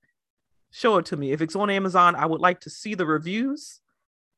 [0.71, 1.33] Show it to me.
[1.33, 3.81] If it's on Amazon, I would like to see the reviews,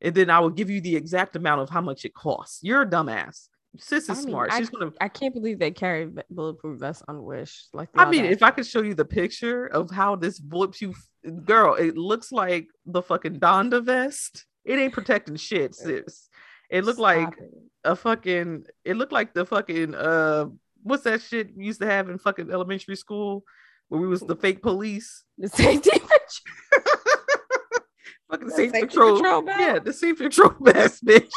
[0.01, 2.59] and then I will give you the exact amount of how much it costs.
[2.63, 3.49] You're a dumbass.
[3.77, 4.51] Sis is I mean, smart.
[4.51, 4.91] I- She's gonna.
[4.99, 7.67] I can't believe they carry bulletproof vests on Wish.
[7.71, 10.97] Like, I mean, if I could show you the picture of how this bulletproof
[11.43, 14.45] girl, it looks like the fucking Donda vest.
[14.63, 16.29] It ain't protecting shit, uh, sis.
[16.69, 17.49] It looked like it.
[17.83, 18.65] a fucking.
[18.83, 19.93] It looked like the fucking.
[19.95, 20.45] Uh,
[20.83, 23.43] what's that shit we used to have in fucking elementary school,
[23.89, 25.23] where we was the fake police.
[25.37, 25.89] the safety
[28.29, 29.17] fucking The safety patrol.
[29.17, 31.29] patrol yeah, the safety patrol vest, bitch.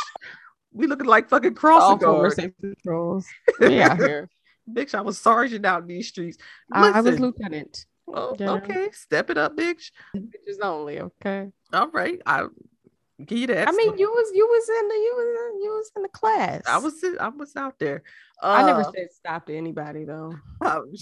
[0.72, 2.36] We looking like fucking crossing guards.
[2.36, 3.26] safety patrols.
[3.60, 4.28] Yeah, here.
[4.70, 6.36] Bitch, I was sergeant out in these streets.
[6.70, 7.86] I, I was lieutenant.
[8.06, 9.90] oh, okay, step it up, bitch.
[10.14, 11.00] Bitches only.
[11.00, 11.48] Okay.
[11.72, 12.46] All right, I
[13.24, 13.68] give you that.
[13.68, 16.62] I mean, you was you was in the you was you was in the class.
[16.68, 18.02] I was I was out there.
[18.42, 20.32] I never Uh, said stop to anybody though.
[20.60, 20.92] um,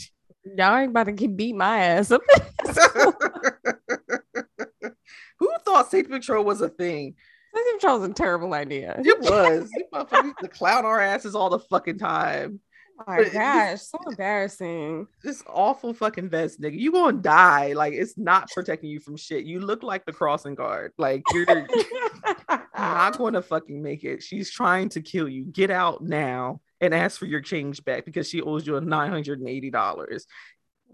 [0.57, 2.23] Y'all ain't about to keep beat my ass up.
[5.39, 7.15] Who thought safety patrol was a thing?
[7.55, 8.95] Safety patrol was a terrible idea.
[9.05, 9.69] It was.
[9.75, 12.61] You motherfuckers used to clown our asses all the fucking time.
[12.99, 15.07] Oh my But gosh, so embarrassing.
[15.23, 16.79] This awful fucking vest, nigga.
[16.79, 17.75] You gonna die.
[17.75, 19.45] Like it's not protecting you from shit.
[19.45, 20.93] You look like the crossing guard.
[20.97, 21.69] Like you're not
[23.33, 24.23] to fucking make it.
[24.23, 25.45] She's trying to kill you.
[25.45, 29.11] Get out now and ask for your change back because she owes you a nine
[29.11, 30.27] hundred and eighty dollars.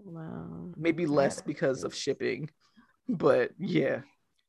[0.03, 0.71] wow.
[0.75, 2.49] Maybe less because of shipping.
[3.07, 4.01] But yeah.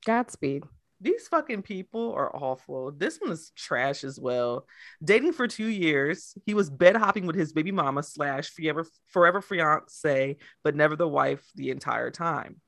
[0.04, 0.64] Godspeed.
[1.04, 2.90] These fucking people are awful.
[2.90, 4.66] This one is trash as well.
[5.04, 9.40] Dating for two years, he was bed hopping with his baby mama slash forever forever
[9.42, 12.60] fiance, but never the wife the entire time.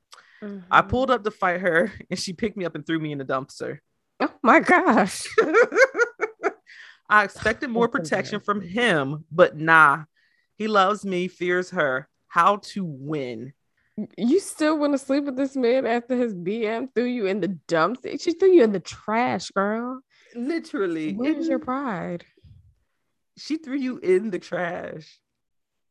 [0.42, 0.88] I Mm-hmm.
[0.88, 3.24] pulled up to fight her, and she picked me up and threw me in the
[3.24, 3.78] dumpster.
[4.20, 5.22] Oh my gosh.
[7.08, 10.04] I expected more protection from him, but nah.
[10.56, 12.08] He loves me, fears her.
[12.28, 13.52] How to win?
[14.18, 17.58] You still want to sleep with this man after his BM threw you in the
[17.66, 18.20] dumpster?
[18.20, 20.00] She threw you in the trash, girl.
[20.34, 22.24] Literally, Where's your pride?
[23.38, 25.18] she threw you in the trash.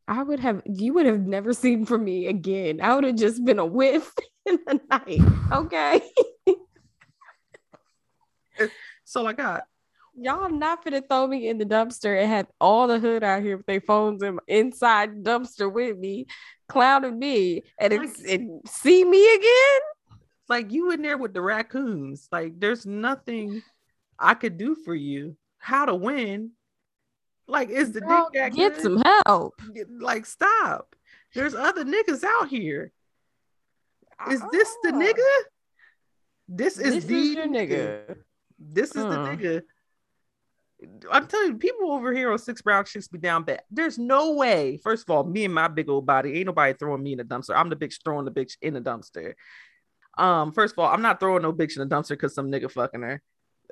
[0.08, 2.80] I would have, you would have never seen from me again.
[2.80, 4.12] I would have just been a whiff
[4.46, 5.20] in the night.
[5.52, 6.00] Okay.
[9.04, 9.64] So I got
[10.18, 13.58] Y'all not finna throw me in the dumpster and have all the hood out here
[13.58, 16.26] with their phones in, inside dumpster with me,
[16.68, 19.80] clowning me, and, it's, and see me again.
[20.48, 22.28] like you in there with the raccoons.
[22.32, 23.62] Like there's nothing
[24.18, 25.36] I could do for you.
[25.58, 26.52] How to win?
[27.48, 28.82] Like is the Girl, dick that get good?
[28.82, 29.60] some help.
[30.00, 30.94] Like stop.
[31.34, 32.92] There's other niggas out here.
[34.30, 35.42] Is this the Ah, nigga?
[36.48, 38.16] This is This the is your nigga.
[38.58, 39.26] This is the Uh.
[39.36, 39.62] nigga.
[41.10, 43.62] I'm telling you, people over here on Six Brown Chicks be down bad.
[43.70, 44.78] There's no way.
[44.82, 47.24] First of all, me and my big old body, ain't nobody throwing me in the
[47.24, 47.56] dumpster.
[47.56, 49.34] I'm the bitch throwing the bitch in the dumpster.
[50.18, 52.70] Um, first of all, I'm not throwing no bitch in the dumpster because some nigga
[52.70, 53.22] fucking her.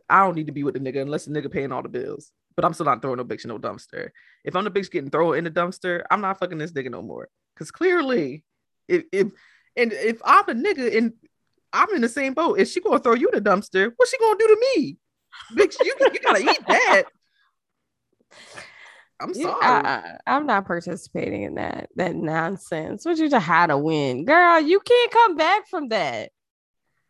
[0.09, 2.33] I don't need to be with the nigga unless the nigga paying all the bills.
[2.57, 4.11] But I'm still not throwing no bitch in no dumpster.
[4.45, 7.03] If I'm the bitch getting thrown in the dumpster, I'm not fucking this nigga no
[7.03, 7.29] more.
[7.57, 8.45] Cause clearly,
[8.89, 9.29] if if
[9.77, 11.13] and if I'm a nigga and
[11.73, 14.19] I'm in the same boat, if she gonna throw you in the dumpster, what's she
[14.19, 14.99] gonna do to me?
[15.57, 17.03] Bitch, you, you gotta eat that.
[19.21, 19.55] I'm sorry.
[19.63, 23.05] I, am not participating in that that nonsense.
[23.05, 24.61] What you to how to win, girl?
[24.61, 26.31] You can't come back from that.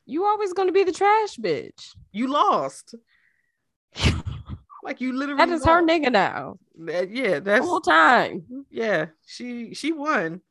[0.06, 1.94] You always going to be the trash bitch.
[2.12, 2.94] you lost.
[4.82, 5.86] Like you literally That is her lost.
[5.88, 6.58] nigga now.
[6.80, 8.66] That- yeah, The that's whole time.
[8.70, 9.06] yeah.
[9.24, 10.42] She she won.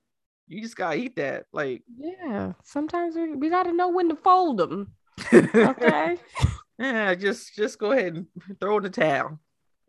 [0.48, 1.46] You just gotta eat that.
[1.54, 2.54] Like Yeah.
[2.64, 4.92] Sometimes we, we got to know when to fold them.
[5.32, 6.18] Okay.
[6.80, 8.28] yeah, just just go ahead and
[8.60, 9.40] throw in the towel.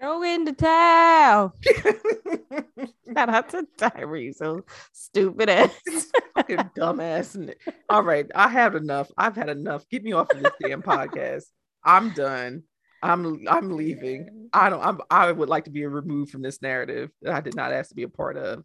[0.01, 1.55] Throw in the towel.
[3.15, 4.33] Shout out to Tyree.
[4.33, 5.71] So stupid ass.
[6.35, 7.55] Fucking dumbass.
[7.89, 9.11] All right, I have enough.
[9.17, 9.89] I've had enough.
[9.89, 11.45] Get me off of this damn podcast.
[11.85, 12.65] I'm done.
[13.03, 14.49] I'm I'm leaving.
[14.53, 14.83] I don't.
[14.83, 15.01] I'm.
[15.11, 17.95] I would like to be removed from this narrative that I did not ask to
[17.95, 18.65] be a part of.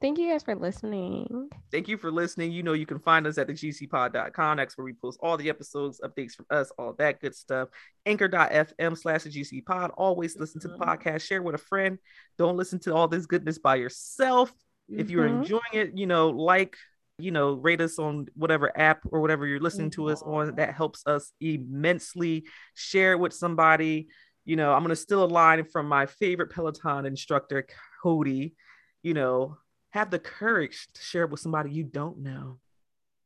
[0.00, 1.48] Thank you guys for listening.
[1.70, 2.52] Thank you for listening.
[2.52, 4.56] You know, you can find us at the gcpod.com.
[4.56, 7.68] That's where we post all the episodes, updates from us, all that good stuff.
[8.04, 9.90] Anchor.fm slash the gcpod.
[9.96, 11.22] Always listen to the podcast.
[11.22, 11.98] Share with a friend.
[12.38, 14.52] Don't listen to all this goodness by yourself.
[14.88, 15.38] If you're Mhm.
[15.38, 16.76] enjoying it, you know, like,
[17.18, 20.54] you know, rate us on whatever app or whatever you're listening to us on.
[20.56, 22.44] That helps us immensely.
[22.74, 24.08] Share it with somebody.
[24.44, 27.66] You know, I'm going to steal a line from my favorite Peloton instructor,
[28.02, 28.54] Cody.
[29.02, 29.56] You know,
[29.96, 32.58] have the courage to share it with somebody you don't know.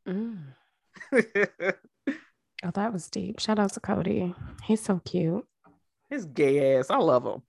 [0.08, 0.38] Mm.
[2.62, 3.40] Oh, that was deep.
[3.40, 4.34] Shout out to Cody.
[4.64, 5.46] He's so cute.
[6.10, 6.90] His gay ass.
[6.90, 7.42] I love him.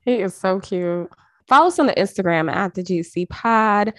[0.00, 1.08] He is so cute.
[1.46, 3.94] Follow us on the Instagram at the GC Pod.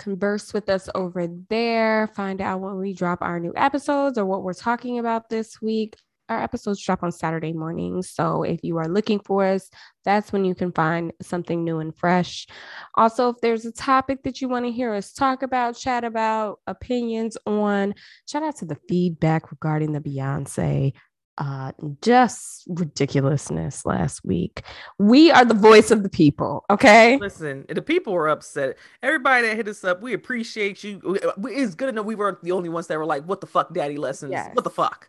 [0.00, 2.08] Converse with us over there.
[2.16, 5.96] Find out when we drop our new episodes or what we're talking about this week.
[6.32, 8.10] Our episodes drop on Saturday mornings.
[8.10, 9.70] So if you are looking for us,
[10.04, 12.46] that's when you can find something new and fresh.
[12.94, 16.60] Also, if there's a topic that you want to hear us talk about, chat about,
[16.66, 17.94] opinions on,
[18.26, 20.92] shout out to the feedback regarding the Beyonce
[21.38, 21.72] uh
[22.02, 24.62] just ridiculousness last week.
[24.98, 27.16] We are the voice of the people, okay?
[27.16, 28.76] Listen, the people were upset.
[29.02, 31.00] Everybody that hit us up, we appreciate you.
[31.44, 33.72] It's good to know we weren't the only ones that were like, "What the fuck,
[33.72, 34.32] daddy lessons?
[34.32, 34.50] Yes.
[34.52, 35.08] What the fuck?"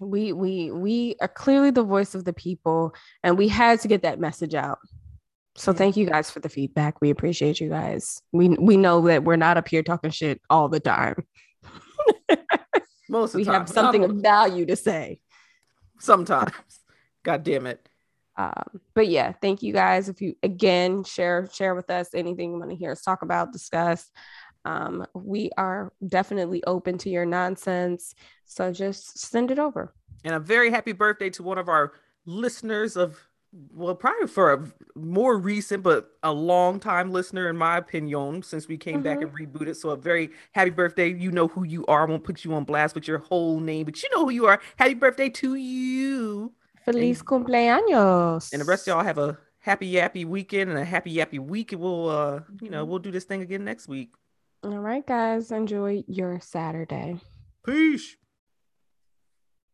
[0.00, 4.02] We we we are clearly the voice of the people, and we had to get
[4.02, 4.78] that message out.
[5.56, 7.00] So thank you guys for the feedback.
[7.00, 8.20] We appreciate you guys.
[8.32, 11.24] We we know that we're not up here talking shit all the time.
[13.08, 13.54] Most of we time.
[13.54, 15.20] have something of value to say
[15.98, 16.52] sometimes.
[17.24, 17.88] God damn it.
[18.36, 20.10] Um, but yeah, thank you guys.
[20.10, 23.52] If you again share share with us anything you want to hear us talk about,
[23.52, 24.10] discuss.
[24.66, 28.14] Um, we are definitely open to your nonsense.
[28.44, 29.94] So just send it over.
[30.24, 31.92] And a very happy birthday to one of our
[32.26, 33.28] listeners of
[33.72, 38.68] well, probably for a more recent, but a long time listener, in my opinion, since
[38.68, 39.02] we came mm-hmm.
[39.04, 39.76] back and rebooted.
[39.76, 41.08] So, a very happy birthday.
[41.08, 42.06] You know who you are.
[42.06, 44.46] I won't put you on blast with your whole name, but you know who you
[44.46, 44.60] are.
[44.76, 46.52] Happy birthday to you.
[46.84, 48.52] Feliz and, cumpleaños.
[48.52, 51.72] And the rest of y'all have a happy yappy weekend and a happy yappy week.
[51.72, 52.90] And we'll, uh, you know, mm-hmm.
[52.90, 54.12] we'll do this thing again next week.
[54.66, 55.52] All right, guys.
[55.52, 57.20] Enjoy your Saturday.
[57.64, 58.16] Peace.